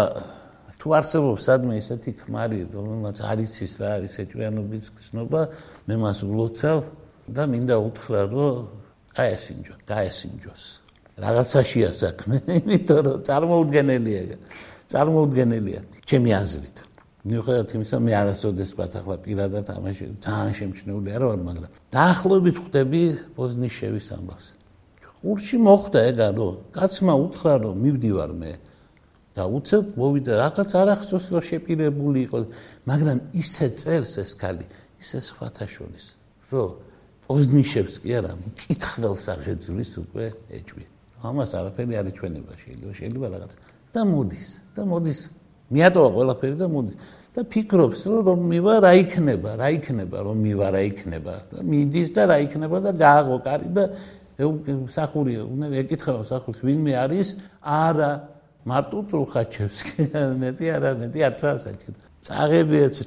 თუ 0.76 0.88
არსებობს 1.00 1.42
სადმე 1.48 1.74
ესეთი 1.80 2.12
ქმარი 2.20 2.60
რომელმაც 2.76 3.16
არ 3.24 3.38
იცის 3.46 3.72
რა 3.80 3.88
არის 3.96 4.14
ეჭვიანობის 4.22 4.86
გზნობა 4.96 5.42
მე 5.88 5.94
მას 6.04 6.18
ვლოცავ 6.28 6.80
და 7.32 7.42
მინდა 7.52 7.76
უთხრა 7.88 8.22
რომ 8.32 8.66
გაესინჯო 9.16 9.74
გაესინჯოს 9.88 10.64
რაღაცაშია 11.16 11.90
საქმე, 11.96 12.36
იმიტომ 12.60 13.00
რომ 13.06 13.20
წარმოუდგენელია. 13.24 14.36
წარმოუდგენელია 14.92 15.80
ჩემი 16.04 16.30
აზრით. 16.36 16.76
მიუხედავად 17.26 17.72
იმისა, 17.76 17.96
მე 18.06 18.12
არასოდეს 18.22 18.70
ვთქვა 18.72 18.86
ახლა 19.00 19.16
პირადად 19.26 19.66
ამაში 19.76 20.04
ძალიან 20.22 20.54
შემჩნეული 20.60 21.08
არ 21.16 21.22
ვარ, 21.26 21.40
მაგრამ 21.48 21.70
დაახლოებით 21.96 22.56
ხვდები 22.62 23.02
პოზნიშევის 23.34 24.06
ამბავს. 24.16 24.46
ყურში 25.26 25.56
მოხდა 25.58 25.98
ეგა, 26.10 26.28
რომ 26.38 26.54
კაცმა 26.76 27.14
უთხრა, 27.24 27.54
რომ 27.66 27.74
მივდივარ 27.82 28.32
მე. 28.40 28.52
და 29.36 29.44
უცებ 29.52 29.84
მოვიდა 30.00 30.32
რაღაც 30.40 30.70
არახსოვს 30.80 31.26
რომ 31.28 31.42
შეპირებული 31.44 32.18
იყო, 32.24 32.38
მაგრამ 32.88 33.18
ისე 33.36 33.66
წერს 33.76 34.16
ეს 34.22 34.32
ქალი, 34.40 34.64
ისე 34.96 35.18
სხვათა 35.20 35.66
შორის, 35.68 36.04
რომ 36.48 36.68
პოზნიშევს 37.28 37.94
კი 38.00 38.10
არა, 38.16 38.32
მკითხველს 38.32 39.26
აღეძვრის 39.34 39.92
უკვე 40.00 40.26
ეჭვი. 40.56 40.84
ამას 41.20 41.50
არაფერი 41.58 41.94
არ 42.00 42.06
იჩვენება 42.12 42.52
შეიძლება 42.62 42.92
შეიძლება 42.96 43.26
რაღაც. 43.34 43.52
და 43.92 44.00
მოდის 44.04 44.48
და 44.76 44.82
მოდის 44.88 45.20
მიატოვა 45.70 46.08
ყველაფერი 46.16 46.56
და 46.60 46.66
მოდის. 46.70 46.96
და 47.36 47.40
ფიქრობს 47.52 48.00
რომ 48.26 48.40
მივა 48.48 48.74
რა 48.80 48.92
იქნება 48.96 49.50
რა 49.60 49.68
იქნება 49.76 50.18
რომ 50.24 50.36
მივა 50.46 50.68
რა 50.72 50.80
იქნება. 50.88 51.34
და 51.52 51.58
მიდის 51.68 52.08
და 52.16 52.22
რა 52.30 52.36
იქნება 52.46 52.76
და 52.86 52.90
გააღო 52.96 53.36
კარი 53.44 53.68
და 53.76 53.84
სახური 54.88 55.34
უნდა 55.44 55.66
ეკითხება 55.84 56.22
სახურს 56.24 56.60
ვინმე 56.64 56.92
არის? 56.96 57.28
არა. 57.60 58.12
მარტო 58.66 58.98
თურხაჩევსკი 59.10 60.02
ნეტი 60.42 60.66
არა 60.74 60.90
ნეტი 61.02 61.20
არც 61.28 61.42
ასაკი 61.44 61.88
წაღები 62.26 62.76
ეს 62.82 62.98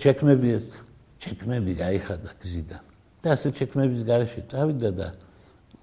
ჩექმები 1.19 1.71
გაიხადა 1.83 2.29
გზიდან. 2.39 2.83
და 3.19 3.35
ასე 3.35 3.51
ჩექმების 3.51 4.01
garaში 4.07 4.41
წავიდა 4.47 4.89
და 4.95 5.07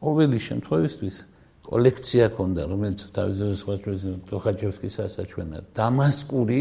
ყოველი 0.00 0.38
შემთხვევისთვის 0.40 1.16
კოლექცია 1.66 2.26
ქონდა 2.36 2.62
რომელიც 2.70 3.00
თავზე 3.16 3.46
სხვა 3.58 3.74
პრეზიდენტ 3.82 4.22
თურხაჩევსკის 4.30 4.96
ასაჩვენა 5.06 5.58
დამასკური 5.74 6.60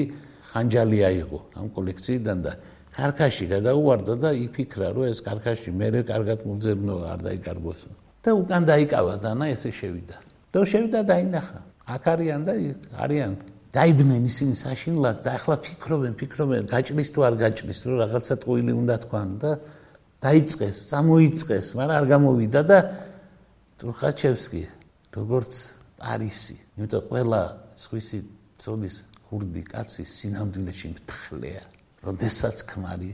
ხანჯალი 0.49 0.99
აიღო 1.09 1.39
ამ 1.61 1.67
კოლექციიდან 1.77 2.37
და 2.45 2.51
კარქაში 2.95 3.45
გადაუვარდა 3.51 4.13
და 4.23 4.29
იფიქრა 4.45 4.87
რომ 4.95 5.05
ეს 5.11 5.19
კარქაში 5.21 5.69
მეરે 5.75 6.01
კარგად 6.09 6.39
მოძებნო 6.47 6.95
არ 7.11 7.19
დაიკარგოს. 7.27 7.81
და 8.23 8.29
უკან 8.33 8.61
დაიკავა 8.65 9.13
და 9.21 9.31
ნა 9.35 9.45
ესე 9.53 9.69
შევიდა. 9.69 10.17
და 10.51 10.57
შევიდა 10.71 10.99
და 11.05 11.15
ინახა 11.21 11.59
აქ 11.85 12.03
არიან 12.13 12.41
და 12.47 12.53
არიან. 13.03 13.33
დაიბნენ 13.75 14.23
ისინი 14.31 14.55
საშინლად 14.55 15.17
და 15.19 15.29
ახლა 15.35 15.55
ფიქრობენ 15.59 16.13
ფიქრობენ 16.15 16.63
გაჭრის 16.71 17.09
თუ 17.11 17.19
არ 17.27 17.35
გაჭრის 17.43 17.79
რომ 17.85 17.95
რაღაცა 18.01 18.35
ტყუილი 18.41 18.73
უნდა 18.81 18.95
თქვან 19.03 19.29
და 19.43 19.51
დაიწყეს 20.23 20.75
წამოიწყეს 20.89 21.65
მაგრამ 21.75 21.95
არ 21.99 22.05
გამოვიდა 22.13 22.61
და 22.71 22.77
ტრუხაჩევსკი 23.75 24.63
როგორც 25.15 25.53
პარისი 25.99 26.57
იმიტომ 26.75 27.03
ყველა 27.09 27.41
სხვისი 27.79 28.19
ძოლის 28.61 28.95
ხურდი 29.27 29.61
კაცი 29.71 30.03
სინამდვილეში 30.05 30.87
მთხლეა 30.95 31.63
როდესაც 32.05 32.57
ქმარი 32.69 33.11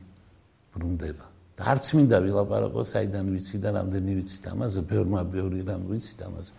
ბრუნდება. 0.75 1.25
და 1.55 1.61
არც 1.71 1.85
მინდა 1.95 2.17
ვილაპარაკო 2.25 2.81
საიდან 2.87 3.25
ვიცი 3.35 3.57
და 3.63 3.69
რამდენი 3.77 4.11
ვიცი 4.17 4.37
ამაზე 4.51 4.81
ბევრმა 4.91 5.21
ბევრი 5.35 5.61
რამ 5.67 5.83
ვიცი 5.91 6.15
ამაზე 6.27 6.51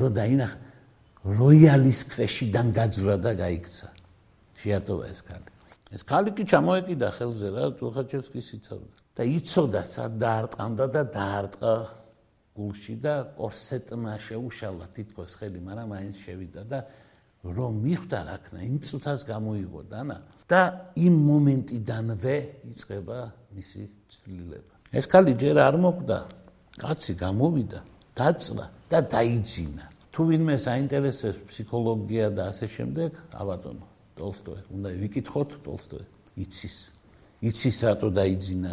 რომ 0.00 0.10
დაინახ 0.18 0.52
როიალის 1.40 2.00
ქვეშიდან 2.12 2.66
გაძვრა 2.72 3.16
და 3.24 3.30
გაიქცა. 3.42 3.88
შეატოვა 4.60 5.04
ეს 5.12 5.20
ქალი. 5.28 5.48
ეს 5.94 6.02
ქალი 6.10 6.30
კი 6.36 6.42
ჩამოეკიდა 6.50 7.08
ხელზე 7.16 7.48
რა 7.54 7.64
თუხაჩევსკის 7.78 8.48
იცავდა. 8.56 8.96
და 9.16 9.22
იცოდა 9.38 9.82
სად 9.84 10.12
დაარტყამდა 10.24 10.86
და 10.94 11.02
დაარტყა 11.14 11.72
გულში 12.56 12.94
და 13.00 13.14
კორსეტმა 13.38 14.14
შეუშალა 14.26 14.86
თითქოს 14.94 15.32
ხელი 15.38 15.60
მაგრამ 15.62 15.88
მაინც 15.94 16.16
შევიდა 16.24 16.62
და 16.66 16.78
რომ 17.40 17.72
მიხვდა 17.80 18.18
რაკნა 18.28 18.58
იმ 18.68 18.76
წუთას 18.84 19.20
გამოიგო 19.24 19.80
დანა 19.88 20.16
და 20.50 20.60
იმ 20.92 21.14
მომენტიდანვე 21.30 22.36
იწება 22.68 23.18
მისი 23.56 23.82
ცვლილება. 24.12 24.74
ეს 24.92 25.04
ქალი 25.08 25.32
ჯერ 25.40 25.56
არ 25.56 25.76
მოკვდა 25.80 26.18
კაცი 26.76 27.12
გამოვიდა 27.16 27.80
დაწვა 28.18 28.66
და 28.90 28.98
დაიძინა. 29.14 29.84
თუ 30.12 30.20
ვინმე 30.28 30.56
საინტერესებს 30.58 31.40
ფსიქოლოგია 31.48 32.26
და 32.36 32.42
ასე 32.52 32.66
შემდეგ 32.76 33.10
აბატონო 33.40 33.86
ტოლსტოი. 34.18 34.60
უნდა 34.74 34.88
ვიკითხოთ 35.00 35.50
ტოლსტოი. 35.64 36.04
იცის. 36.44 36.76
იცის 37.40 37.76
რატო 37.88 38.08
დაიძინა. 38.20 38.72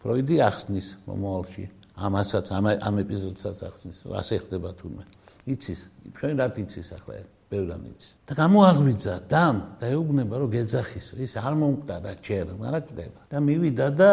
ფროიდი 0.00 0.36
ახსნის 0.40 0.88
მომავალში 1.04 1.64
ამასაც 2.00 2.46
ამ 2.56 2.66
ამ 2.80 2.94
ეპიზოდსაც 3.04 3.58
ახსნის. 3.68 3.98
ასე 4.08 4.34
ხდება 4.44 4.70
თურმე. 4.78 5.04
იცის. 5.52 5.80
ჩვენ 6.16 6.34
რა 6.40 6.46
იცის 6.56 6.88
ახლა 6.96 7.14
ეს? 7.20 7.28
ბევრამიც 7.50 8.02
და 8.30 8.32
გამოაღვიძა 8.38 9.14
და 9.26 9.44
და 9.80 9.86
ეუბნება 9.90 10.34
რომ 10.38 10.50
გეძახისო. 10.54 11.14
ის 11.18 11.32
არ 11.34 11.54
მომკვდა 11.58 11.96
და 12.06 12.12
ჯერ 12.22 12.46
მაგრამ 12.62 12.82
კვდება 12.88 13.20
და 13.26 13.36
მივიდა 13.42 13.86
და 14.00 14.10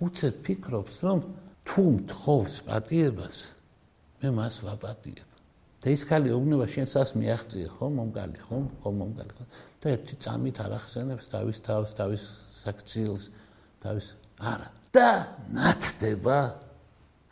უცებ 0.00 0.34
ფიქრობს 0.44 0.94
რომ 1.04 1.18
თუ 1.68 1.82
მთხოვს 1.98 2.54
პატიებას. 2.64 3.36
მე 4.24 4.28
მას 4.32 4.54
ვაპატიებ. 4.64 5.28
და 5.78 5.86
ის 5.94 6.02
ხალი 6.08 6.32
ეუბნება 6.34 6.66
შენსას 6.66 7.10
მიაღწიე 7.14 7.68
ხო 7.76 7.86
მომგალი 7.98 8.38
ხო 8.48 8.56
ხო 8.82 8.90
მომგალი 8.98 9.32
ხო 9.36 9.44
და 9.78 9.86
ერთი 9.94 10.14
წამით 10.24 10.56
არ 10.64 10.72
ახსენებს 10.74 11.24
თავის 11.30 11.58
თავს 11.62 11.90
თავის 11.94 12.22
საქციელს 12.64 13.24
თავის 13.84 14.06
არა. 14.42 14.68
და 14.90 15.10
ნათდება 15.54 16.38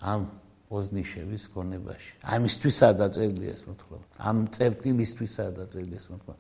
ამ 0.07 0.23
ოზნიშევის 0.71 1.45
გონებაში. 1.55 2.13
ამისთვისაა 2.27 2.95
დაწერილი 3.01 3.47
ეს 3.55 3.63
მოთხრობა. 3.71 4.05
ამ 4.19 4.37
წერტილისთვისაა 4.55 5.51
დაწერილი 5.59 5.95
ეს 6.01 6.07
მოთხრობა. 6.11 6.39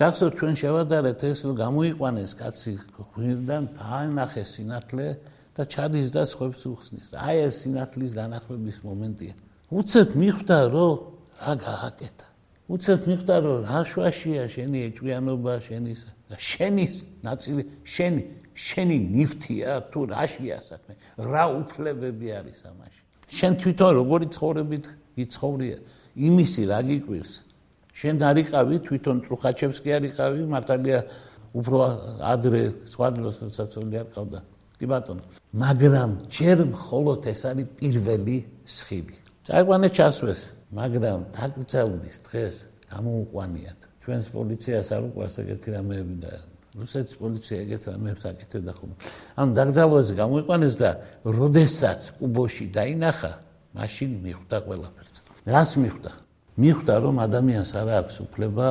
გახსოვთ 0.00 0.34
ჩვენ 0.38 0.54
შევადარეთ 0.60 1.20
ეს 1.30 1.40
გამოიყვანეს 1.62 2.32
კაცი 2.40 2.72
ღვინიდან 3.14 3.62
დაანახეს 3.78 4.48
სინათლე 4.56 5.08
და 5.54 5.62
ჩადის 5.66 6.08
და 6.14 6.22
სხვებს 6.24 6.62
უხსნის. 6.72 7.06
აი 7.14 7.36
ეს 7.46 7.54
სინათლის 7.62 8.12
დანახვების 8.16 8.78
მომენტია. 8.86 9.34
უცებ 9.70 10.08
მიხვდა 10.22 10.58
რომ 10.72 10.94
რა 11.42 11.52
გააკეთა. 11.66 12.26
უცებ 12.70 13.00
მიხვდა 13.10 13.34
რომ 13.44 13.58
რა 13.66 13.80
შვაშია 13.90 14.44
შენი 14.54 14.78
ეჭვიანობა 14.88 15.54
შენის 15.66 16.00
და 16.30 16.36
შენის 16.38 16.94
ნაწილი 17.26 17.62
შენი 17.82 18.22
შენი 18.60 18.96
ნიფთია 19.16 19.72
თუ 19.92 20.00
რაშია 20.12 20.58
საქმე 20.68 20.94
რა 21.32 21.44
უფლებები 21.60 22.28
არის 22.40 22.60
ამაში? 22.70 23.00
შენ 23.36 23.52
თვითონ 23.62 23.90
როგორი 24.00 24.26
ცხოვრებით 24.36 24.84
იცხოვრია? 25.24 25.78
იმისი 26.28 26.62
რა 26.70 26.80
გიკვირს? 26.90 27.32
შენ 28.00 28.14
დარიყავი 28.20 28.76
თვითონ 28.86 29.16
ტრუხაჩევსკი 29.24 29.90
არიყავი 29.96 30.42
მართალია 30.54 30.98
უფრო 31.56 31.76
ადრე 32.32 32.62
სხვადასხვა 32.92 33.48
სოციალური 33.60 33.96
არ 34.02 34.08
ყავდა. 34.14 34.40
კი 34.78 34.86
ბატონო? 34.92 35.22
მაგრამ 35.64 36.10
ჯერ 36.30 36.58
მხოლოდ 36.74 37.20
ეს 37.32 37.42
არის 37.50 37.66
პირველი 37.80 38.36
სხივი. 38.64 39.16
წაიყვანე 39.46 39.88
ჩასვეს 39.96 40.40
მაგრამ 40.70 41.20
დაკრძალვის 41.34 42.16
დღეს 42.28 42.56
გამოუყვანიათ. 42.92 43.80
ჩვენს 44.04 44.26
პოლიციას 44.36 44.88
არ 44.94 45.02
უყვარს 45.10 45.36
ეგეთი 45.42 45.68
რამეები 45.74 46.16
და 46.24 46.32
რუსეთის 46.78 47.16
პოლიცია 47.18 47.56
ეგეთ 47.66 47.82
ამებს 47.90 48.22
აკეთებდა 48.30 48.72
ხოლმე. 48.78 48.94
ანუ 49.34 49.50
დაგძალვაზე 49.58 50.12
გამოიყვანეს 50.22 50.74
და 50.78 50.90
როდესაც 51.26 52.00
კუბოში 52.18 52.64
დაინახა, 52.70 53.32
მაშინ 53.74 54.10
მიხვდა 54.22 54.56
ყველაფერს. 54.66 55.16
რას 55.50 55.70
მიხვდა? 55.82 56.12
მიხვდა 56.62 56.94
რომ 57.02 57.16
ადამიანს 57.26 57.70
არ 57.74 57.88
აქვს 58.00 58.16
უფლება 58.26 58.68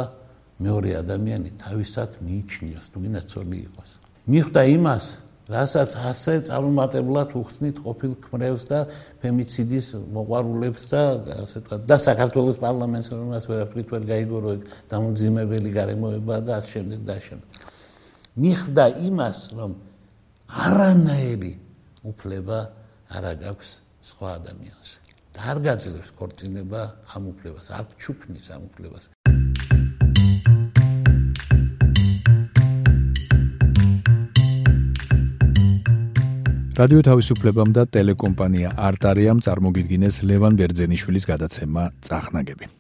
მეორე 0.60 0.90
ადამიანი 1.04 1.50
თავისად 1.60 2.10
მიიჩნიოს, 2.24 2.86
თუ 2.92 2.98
გინდა 3.04 3.22
ცოლი 3.32 3.58
იყოს. 3.68 3.90
მიხვდა 4.32 4.62
იმას, 4.76 5.06
რასაც 5.50 5.96
ასე 5.98 6.34
წარმატებლად 6.46 7.34
უხსნით 7.34 7.78
ყოფილ 7.82 8.12
ქმრევს 8.22 8.64
და 8.70 8.80
ფემიციდის 9.18 9.88
მოყვარულებს 10.14 10.84
და 10.94 11.02
ასე 11.42 11.58
თქვა 11.66 11.78
და 11.90 11.98
საქართველოს 11.98 12.58
პარლამენტს 12.62 13.10
რომელსაც 13.18 13.46
ვერაფრით 13.50 13.88
ვერ 13.90 14.04
გაიგორო 14.14 14.50
ეგ 14.56 14.62
დამძიმებელი 14.94 15.70
გარემოება 15.74 16.36
და 16.46 16.62
ამ 16.62 16.70
შემდეგ 16.70 17.00
და 17.02 17.16
შემდეგ. 17.18 17.50
მიხვდა 18.40 18.86
იმას, 19.10 19.40
რომ 19.60 19.72
არანაირი 20.48 21.54
უფლება 22.08 22.60
არ 23.12 23.24
აქვს 23.52 23.70
სხვა 24.10 24.28
ადამიანს. 24.40 24.90
და 25.34 25.40
არ 25.52 25.58
გაძლევს 25.66 26.10
ქორწინება 26.20 26.82
ამ 27.16 27.24
უფლებას, 27.32 27.68
არ 27.78 27.86
ჩუქნის 28.02 28.46
ამ 28.56 28.64
უფლებას. 28.70 29.06
რადიო 36.80 37.02
თავისუფლებამ 37.10 37.72
და 37.76 37.84
ტელეკომპანია 37.92 38.70
არტარიამ 38.88 39.40
წარმოგიდგინეს 39.44 40.24
ლევან 40.24 40.54
ბერძენიშვილის 40.60 41.26
გადაცემა 41.28 41.84
წახნაგები. 42.08 42.79